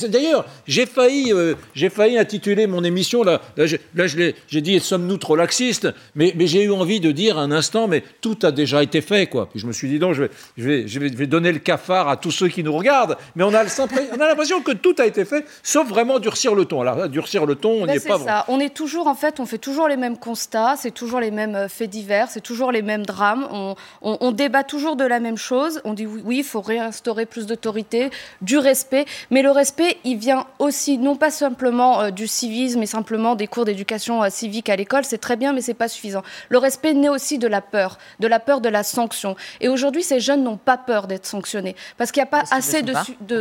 D'ailleurs, 0.09 0.45
j'ai 0.67 0.85
failli, 0.85 1.31
euh, 1.31 1.55
j'ai 1.73 1.89
failli 1.89 2.17
intituler 2.17 2.67
mon 2.67 2.83
émission, 2.83 3.23
là, 3.23 3.41
là, 3.55 3.65
j'ai 4.07 4.61
dit 4.61 4.79
«Sommes-nous 4.81 5.17
trop 5.17 5.35
laxistes?» 5.35 5.87
mais, 6.15 6.33
mais 6.35 6.47
j'ai 6.47 6.63
eu 6.63 6.71
envie 6.71 6.99
de 6.99 7.11
dire 7.11 7.37
un 7.37 7.51
instant 7.51 7.87
«Mais 7.89 8.03
tout 8.21 8.37
a 8.43 8.51
déjà 8.51 8.83
été 8.83 9.01
fait, 9.01 9.27
quoi.» 9.27 9.47
Puis 9.51 9.59
je 9.59 9.67
me 9.67 9.71
suis 9.71 9.87
dit 9.87 9.99
«Non, 9.99 10.13
je 10.13 10.23
vais, 10.23 10.29
je, 10.57 10.67
vais, 10.67 10.87
je, 10.87 10.99
vais, 10.99 11.27
donner 11.27 11.51
le 11.51 11.59
cafard 11.59 12.09
à 12.09 12.17
tous 12.17 12.31
ceux 12.31 12.49
qui 12.49 12.63
nous 12.63 12.75
regardent, 12.75 13.17
mais 13.35 13.43
on 13.43 13.53
a 13.53 13.63
l'impression 13.63 14.61
que 14.61 14.73
tout 14.73 14.95
a 14.97 15.05
été 15.05 15.23
fait, 15.23 15.45
sauf 15.63 15.87
vraiment 15.87 16.19
durcir 16.19 16.55
le 16.55 16.65
ton. 16.65 16.81
Alors, 16.81 17.07
durcir 17.07 17.45
le 17.45 17.55
ton, 17.55 17.71
on 17.71 17.79
n'y 17.81 17.85
ben, 17.85 17.95
est, 17.95 18.07
pas 18.07 18.19
ça. 18.19 18.45
On 18.49 18.59
est 18.59 18.73
toujours, 18.73 19.07
en 19.07 19.15
fait, 19.15 19.39
on 19.39 19.45
fait 19.45 19.57
toujours 19.57 19.87
les 19.87 19.97
mêmes 19.97 20.17
constats, 20.17 20.75
c'est 20.77 20.91
toujours 20.91 21.19
les 21.21 21.31
mêmes 21.31 21.55
euh, 21.55 21.67
faits 21.69 21.89
divers, 21.89 22.27
c'est 22.29 22.41
toujours 22.41 22.71
les 22.71 22.81
mêmes 22.81 23.05
drames, 23.05 23.47
on, 23.51 23.75
on, 24.01 24.17
on 24.19 24.31
débat 24.31 24.63
toujours 24.63 24.95
de 24.95 25.05
la 25.05 25.19
même 25.19 25.36
chose. 25.37 25.81
On 25.83 25.93
dit 25.93 26.05
oui, 26.05 26.37
il 26.37 26.43
faut 26.43 26.61
réinstaurer 26.61 27.25
plus 27.25 27.45
d'autorité, 27.45 28.09
du 28.41 28.57
respect. 28.57 29.05
Mais 29.31 29.41
le 29.41 29.51
respect, 29.51 29.97
il 30.03 30.17
vient 30.17 30.45
aussi, 30.59 30.97
non 30.97 31.15
pas 31.15 31.31
simplement 31.31 32.01
euh, 32.01 32.11
du 32.11 32.27
civisme 32.27 32.81
et 32.83 32.85
simplement 32.85 33.35
des 33.35 33.47
cours 33.47 33.65
d'éducation 33.65 34.23
euh, 34.23 34.29
civique 34.29 34.69
à 34.69 34.75
l'école. 34.75 35.05
C'est 35.05 35.17
très 35.17 35.35
bien, 35.35 35.53
mais 35.53 35.61
c'est 35.61 35.73
pas 35.73 35.87
suffisant. 35.87 36.23
Le 36.49 36.57
respect 36.57 36.93
naît 36.93 37.09
aussi 37.09 37.37
de 37.37 37.47
la 37.47 37.61
peur, 37.61 37.97
de 38.19 38.27
la 38.27 38.39
peur 38.39 38.61
de 38.61 38.69
la 38.69 38.83
sanction. 38.83 39.35
Et 39.61 39.69
aujourd'hui, 39.69 40.03
ces 40.03 40.19
jeunes 40.19 40.43
n'ont 40.43 40.57
pas 40.57 40.77
peur 40.77 41.07
d'être 41.07 41.25
sanctionnés 41.25 41.75
parce 41.97 42.11
qu'il 42.11 42.21
n'y 42.21 42.27
a 42.27 42.31
pas 42.31 42.43
assez 42.51 42.81
de, 42.81 42.93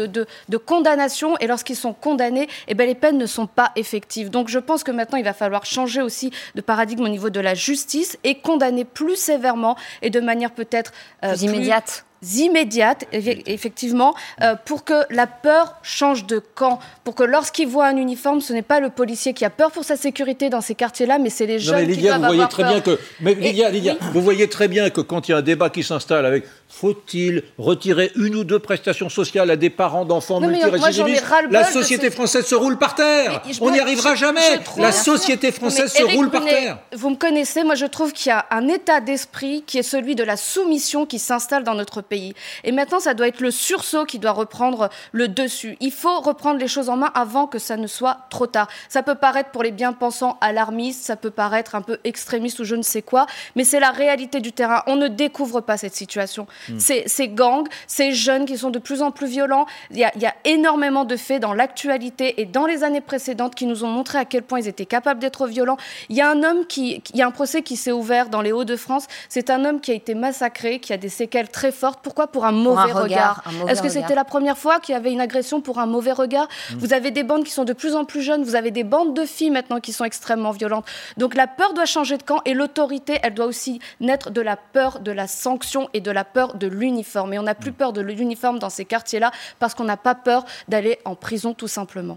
de, 0.07 0.27
de, 0.49 0.57
condamnation. 0.57 1.37
Et 1.39 1.47
lorsqu'ils 1.47 1.77
sont 1.77 1.93
condamnés, 1.93 2.49
eh 2.69 2.75
ben, 2.75 2.87
les 2.87 2.95
peines 2.95 3.19
ne 3.19 3.27
sont 3.27 3.47
pas 3.47 3.73
effectives. 3.77 4.31
Donc 4.31 4.49
je 4.49 4.59
pense 4.59 4.85
que 4.85 4.91
maintenant, 4.91 5.19
il 5.19 5.25
va 5.25 5.33
falloir 5.33 5.65
changer 5.65 6.03
aussi 6.03 6.31
de 6.55 6.61
paradigme 6.61 7.05
au 7.05 7.09
niveau 7.09 7.31
de 7.31 7.41
la 7.41 7.55
justice 7.55 8.19
et 8.25 8.37
condamner 8.37 8.85
plus 8.85 9.17
sévèrement 9.17 9.77
et 10.03 10.11
de 10.11 10.21
manière 10.21 10.51
peut-être 10.51 10.93
euh, 11.25 11.31
plus 11.33 11.43
immédiate 11.43 11.86
immédiates, 12.35 13.05
effectivement, 13.13 14.15
euh, 14.43 14.55
pour 14.65 14.85
que 14.85 14.95
la 15.11 15.27
peur 15.27 15.77
change 15.83 16.27
de 16.27 16.39
camp, 16.39 16.79
pour 17.05 17.15
que 17.15 17.23
lorsqu'il 17.23 17.69
voit 17.69 17.87
un 17.87 17.97
uniforme, 17.97 18.41
ce 18.41 18.53
n'est 18.53 18.63
pas 18.63 18.81
le 18.81 18.91
policier 18.91 19.35
qui 19.35 19.45
a 19.45 19.51
peur 19.51 19.71
pour 19.71 19.85
sa 19.85 19.97
sécurité 19.97 20.51
dans 20.51 20.61
ces 20.61 20.75
quartiers-là, 20.75 21.19
mais 21.19 21.31
c'est 21.31 21.47
les 21.47 21.59
jeunes 21.59 21.77
mais 21.77 21.85
Lydia, 21.85 22.15
qui 22.15 22.19
vous 22.19 22.27
voyez 22.27 22.49
très 22.49 22.65
bien 22.65 22.81
que, 22.81 22.99
mais 23.21 23.35
Lydia, 23.35 23.97
vous 24.13 24.23
voyez 24.23 24.49
très 24.49 24.69
bien 24.69 24.91
que 24.91 25.01
quand 25.01 25.29
il 25.29 25.33
y 25.33 25.35
a 25.35 25.39
un 25.39 25.43
débat 25.43 25.71
qui 25.71 25.83
s'installe 25.83 26.27
avec 26.27 26.45
faut-il 26.69 27.43
retirer 27.59 28.11
une 28.17 28.35
ou 28.35 28.45
deux 28.45 28.59
prestations 28.59 29.09
sociales 29.09 29.51
à 29.51 29.57
des 29.57 29.71
parents 29.71 30.05
d'enfants 30.05 30.41
multirécidivistes 30.41 31.25
La 31.51 31.65
société 31.65 32.11
française 32.11 32.45
se 32.45 32.55
roule 32.55 32.77
par 32.77 32.95
terre. 32.95 33.43
On 33.61 33.71
n'y 33.71 33.81
arrivera 33.81 34.15
jamais. 34.15 34.61
la 34.77 34.93
société 34.93 35.53
française 35.53 35.93
se 35.93 36.03
roule 36.03 36.31
par 36.31 36.45
terre. 36.45 36.79
Vous 36.93 37.11
me 37.11 37.17
connaissez, 37.17 37.65
moi 37.65 37.75
je 37.75 37.87
trouve 37.87 38.13
qu'il 38.13 38.31
y 38.31 38.33
a 38.33 38.47
un 38.51 38.69
état 38.69 39.01
d'esprit 39.01 39.63
qui 39.67 39.79
est 39.79 39.83
celui 39.83 40.15
de 40.15 40.25
la 40.25 40.37
soumission 40.37 41.07
qui 41.07 41.19
s'installe 41.19 41.65
dans 41.65 41.75
notre 41.75 42.03
pays 42.03 42.16
pays. 42.17 42.35
Et 42.65 42.73
maintenant, 42.73 43.01
ça 43.01 43.15
doit 43.15 43.29
être 43.29 43.41
le 43.41 43.51
sursaut 43.51 44.05
qui 44.05 44.19
doit 44.19 44.33
reprendre 44.33 44.89
le 45.13 45.29
dessus. 45.29 45.77
Il 45.81 45.93
faut 45.93 46.21
reprendre 46.21 46.59
les 46.59 46.69
choses 46.69 46.89
en 46.89 46.97
main 46.97 47.11
avant 47.15 47.47
que 47.47 47.59
ça 47.59 47.77
ne 47.77 47.87
soit 47.87 48.19
trop 48.31 48.47
tard. 48.47 48.69
Ça 48.89 49.03
peut 49.03 49.15
paraître 49.15 49.51
pour 49.51 49.63
les 49.63 49.71
bien-pensants 49.71 50.39
alarmiste, 50.41 51.03
ça 51.05 51.17
peut 51.17 51.31
paraître 51.31 51.75
un 51.75 51.83
peu 51.83 51.99
extrémiste 52.05 52.59
ou 52.61 52.65
je 52.65 52.75
ne 52.75 52.83
sais 52.83 53.03
quoi, 53.03 53.27
mais 53.55 53.65
c'est 53.65 53.81
la 53.81 53.91
réalité 53.91 54.41
du 54.41 54.53
terrain. 54.53 54.83
On 54.87 54.97
ne 54.97 55.09
découvre 55.09 55.61
pas 55.61 55.77
cette 55.77 55.95
situation. 55.95 56.47
Hmm. 56.69 56.79
Ces 56.79 57.29
gangs, 57.29 57.69
ces 57.87 58.13
jeunes 58.13 58.47
qui 58.47 58.57
sont 58.57 58.71
de 58.71 58.79
plus 58.79 59.03
en 59.03 59.11
plus 59.11 59.27
violents, 59.27 59.67
il 59.91 59.99
y 59.99 60.05
a, 60.05 60.13
il 60.17 60.23
y 60.23 60.27
a 60.27 60.35
énormément 60.45 61.05
de 61.05 61.17
faits 61.17 61.43
dans 61.43 61.53
l'actualité 61.53 62.41
et 62.41 62.47
dans 62.47 62.67
les 62.67 62.83
années 62.83 63.01
précédentes 63.01 63.55
qui 63.55 63.67
nous 63.67 63.85
ont 63.85 63.89
montré 63.89 64.19
à 64.19 64.25
quel 64.25 64.43
point 64.43 64.61
ils 64.61 64.69
étaient 64.69 64.87
capables 64.87 65.21
d'être 65.21 65.47
violents. 65.47 65.77
Il 66.09 66.17
y 66.17 66.23
a 66.23 66.31
un 66.31 66.43
homme 66.43 66.67
qui, 66.67 67.03
il 67.13 67.19
y 67.19 67.23
a 67.23 67.27
un 67.27 67.31
procès 67.31 67.63
qui 67.63 67.77
s'est 67.77 67.93
ouvert 67.93 68.29
dans 68.29 68.41
les 68.41 68.53
Hauts-de-France. 68.53 69.07
C'est 69.29 69.51
un 69.51 69.65
homme 69.65 69.81
qui 69.81 69.91
a 69.91 69.95
été 69.95 70.15
massacré, 70.15 70.79
qui 70.79 70.93
a 70.93 70.97
des 70.97 71.09
séquelles 71.09 71.49
très 71.49 71.73
fortes. 71.73 71.96
Pourquoi 72.03 72.27
Pour 72.27 72.45
un 72.45 72.53
mauvais 72.53 72.93
regard. 72.93 73.43
Est-ce 73.69 73.83
que 73.83 73.89
c'était 73.89 74.15
la 74.15 74.25
première 74.25 74.59
fois 74.59 74.81
qu'il 74.81 74.93
y 74.95 74.97
avait 74.97 75.13
une 75.13 75.21
agression 75.21 75.61
pour 75.61 75.79
un 75.79 75.87
mauvais 75.87 76.13
regard 76.13 76.49
hmm. 76.73 76.79
Vous 76.79 76.93
avez 76.93 77.11
des 77.11 77.23
bandes 77.23 77.45
qui 77.45 77.51
sont 77.51 77.65
de 77.65 77.73
plus 77.73 77.95
en 77.95 78.05
plus 78.05 78.23
jeunes. 78.23 78.45
Vous 78.45 78.55
avez 78.55 78.71
des 78.71 78.85
bandes 78.85 79.15
de 79.15 79.25
filles 79.25 79.51
maintenant 79.51 79.81
qui 79.81 79.93
sont 79.93 80.05
extrêmement 80.05 80.51
violentes. 80.51 80.87
Donc 81.17 81.35
la 81.35 81.47
peur 81.47 81.75
doit 81.75 81.87
changer 81.87 82.17
de 82.17 82.23
camp 82.23 82.41
et 82.45 82.55
l'autorité, 82.55 83.19
elle 83.23 83.35
doit 83.35 83.47
aussi 83.47 83.81
naître 84.01 84.31
de 84.31 84.41
la 84.41 84.57
peur 84.57 85.01
de 85.01 85.13
la 85.13 85.27
sanction 85.27 85.89
et 85.95 86.01
de 86.01 86.11
la 86.11 86.25
peur 86.25 86.55
de 86.55 86.67
l'uniforme. 86.67 87.33
Et 87.35 87.39
on 87.39 87.43
n'a 87.43 87.55
plus 87.55 87.73
peur 87.73 87.93
de 87.93 88.01
l'uniforme 88.01 88.59
dans 88.59 88.71
ces 88.71 88.85
quartiers-là 88.85 89.31
parce 89.59 89.75
qu'on 89.75 89.85
n'a 89.85 89.97
pas 89.97 90.15
peur 90.15 90.45
d'aller 90.69 90.99
en 91.05 91.15
prison 91.15 91.55
tout 91.55 91.69
simplement. 91.69 92.17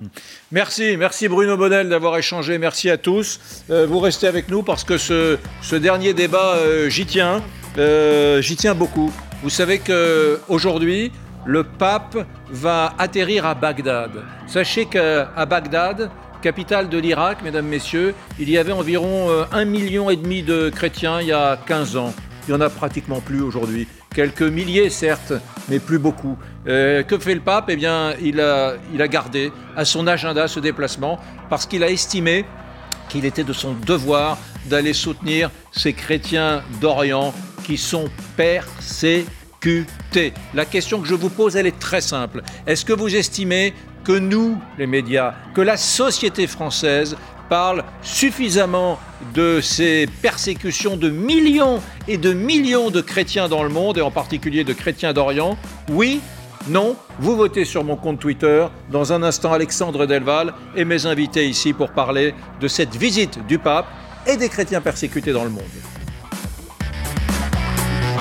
Merci, 0.51 0.97
merci 0.97 1.27
Bruno 1.27 1.57
Bonnel 1.57 1.89
d'avoir 1.89 2.17
échangé. 2.17 2.57
Merci 2.57 2.89
à 2.89 2.97
tous. 2.97 3.39
Euh, 3.69 3.85
vous 3.85 3.99
restez 3.99 4.27
avec 4.27 4.49
nous 4.49 4.63
parce 4.63 4.83
que 4.83 4.97
ce, 4.97 5.37
ce 5.61 5.75
dernier 5.75 6.13
débat, 6.13 6.55
euh, 6.55 6.89
j'y 6.89 7.05
tiens. 7.05 7.41
Euh, 7.77 8.41
j'y 8.41 8.55
tiens 8.55 8.75
beaucoup. 8.75 9.12
Vous 9.43 9.49
savez 9.49 9.79
qu'aujourd'hui, 9.79 11.12
le 11.45 11.63
pape 11.63 12.17
va 12.49 12.93
atterrir 12.97 13.45
à 13.45 13.55
Bagdad. 13.55 14.12
Sachez 14.47 14.86
qu'à 14.86 15.45
Bagdad, 15.45 16.10
capitale 16.41 16.89
de 16.89 16.97
l'Irak, 16.97 17.41
mesdames, 17.43 17.67
messieurs, 17.67 18.13
il 18.39 18.49
y 18.49 18.58
avait 18.58 18.71
environ 18.71 19.29
euh, 19.29 19.43
un 19.51 19.65
million 19.65 20.10
et 20.10 20.15
demi 20.15 20.43
de 20.43 20.69
chrétiens 20.69 21.21
il 21.21 21.27
y 21.27 21.32
a 21.32 21.58
15 21.65 21.97
ans. 21.97 22.13
Il 22.47 22.51
n'y 22.53 22.58
en 22.58 22.62
a 22.62 22.69
pratiquement 22.69 23.21
plus 23.21 23.41
aujourd'hui. 23.41 23.88
Quelques 24.13 24.41
milliers, 24.41 24.89
certes, 24.89 25.34
mais 25.69 25.79
plus 25.79 25.99
beaucoup. 25.99 26.38
Euh, 26.67 27.03
que 27.03 27.17
fait 27.17 27.36
le 27.36 27.41
pape? 27.41 27.65
Eh 27.69 27.75
bien, 27.75 28.13
il 28.21 28.41
a, 28.41 28.73
il 28.93 29.01
a 29.01 29.08
gardé 29.08 29.51
à 29.75 29.86
son 29.86 30.08
agenda 30.08 30.47
ce 30.47 30.60
déplacement 30.60 31.19
parce 31.49 31.65
qu'il 31.65 31.84
a 31.84 31.89
estimé 31.89 32.45
qu'il 33.08 33.25
était 33.25 33.43
de 33.43 33.53
son 33.53 33.73
devoir 33.73 34.38
d'aller 34.65 34.93
soutenir 34.93 35.49
ces 35.71 35.93
chrétiens 35.93 36.63
d'Orient 36.79 37.34
qui 37.60 37.78
sont 37.78 38.10
persécutés. 38.36 40.34
La 40.54 40.65
question 40.65 41.02
que 41.02 41.08
je 41.08 41.15
vous 41.15 41.30
pose, 41.30 41.56
elle 41.56 41.67
est 41.67 41.80
très 41.80 42.02
simple. 42.02 42.41
Est-ce 42.65 42.86
que 42.86 42.93
vous 42.93 43.15
estimez 43.15 43.74
que 44.04 44.13
nous, 44.13 44.58
les 44.78 44.88
médias, 44.88 45.34
que 45.54 45.62
la 45.62 45.78
société 45.78 46.48
française 46.48 47.17
parle 47.50 47.84
suffisamment 48.02 49.00
de 49.34 49.60
ces 49.60 50.08
persécutions 50.22 50.98
de 50.98 51.10
millions 51.10 51.82
et 52.08 52.17
de 52.17 52.34
millions 52.34 52.91
de 52.91 53.02
chrétiens 53.02 53.50
dans 53.50 53.63
le 53.63 53.69
monde, 53.69 53.98
et 53.98 54.02
en 54.02 54.12
particulier 54.12 54.63
de 54.63 54.74
chrétiens 54.74 55.13
d'Orient? 55.13 55.58
Oui 55.89 56.22
non, 56.67 56.98
vous 57.19 57.36
votez 57.36 57.63
sur 57.63 57.84
mon 57.84 57.95
compte 57.95 58.19
Twitter. 58.19 58.67
Dans 58.91 59.13
un 59.13 59.24
instant, 59.24 59.54
Alexandre 59.54 60.06
Delval 60.06 60.54
et 60.76 60.86
mes 60.86 61.06
invités 61.06 61.48
ici 61.48 61.74
pour 61.74 61.91
parler 61.91 62.36
de 62.60 62.67
cette 62.67 62.95
visite 62.95 63.39
du 63.48 63.58
pape 63.58 63.88
et 64.28 64.36
des 64.36 64.50
chrétiens 64.50 64.82
persécutés 64.82 65.32
dans 65.32 65.45
le 65.45 65.50
monde. 65.50 65.63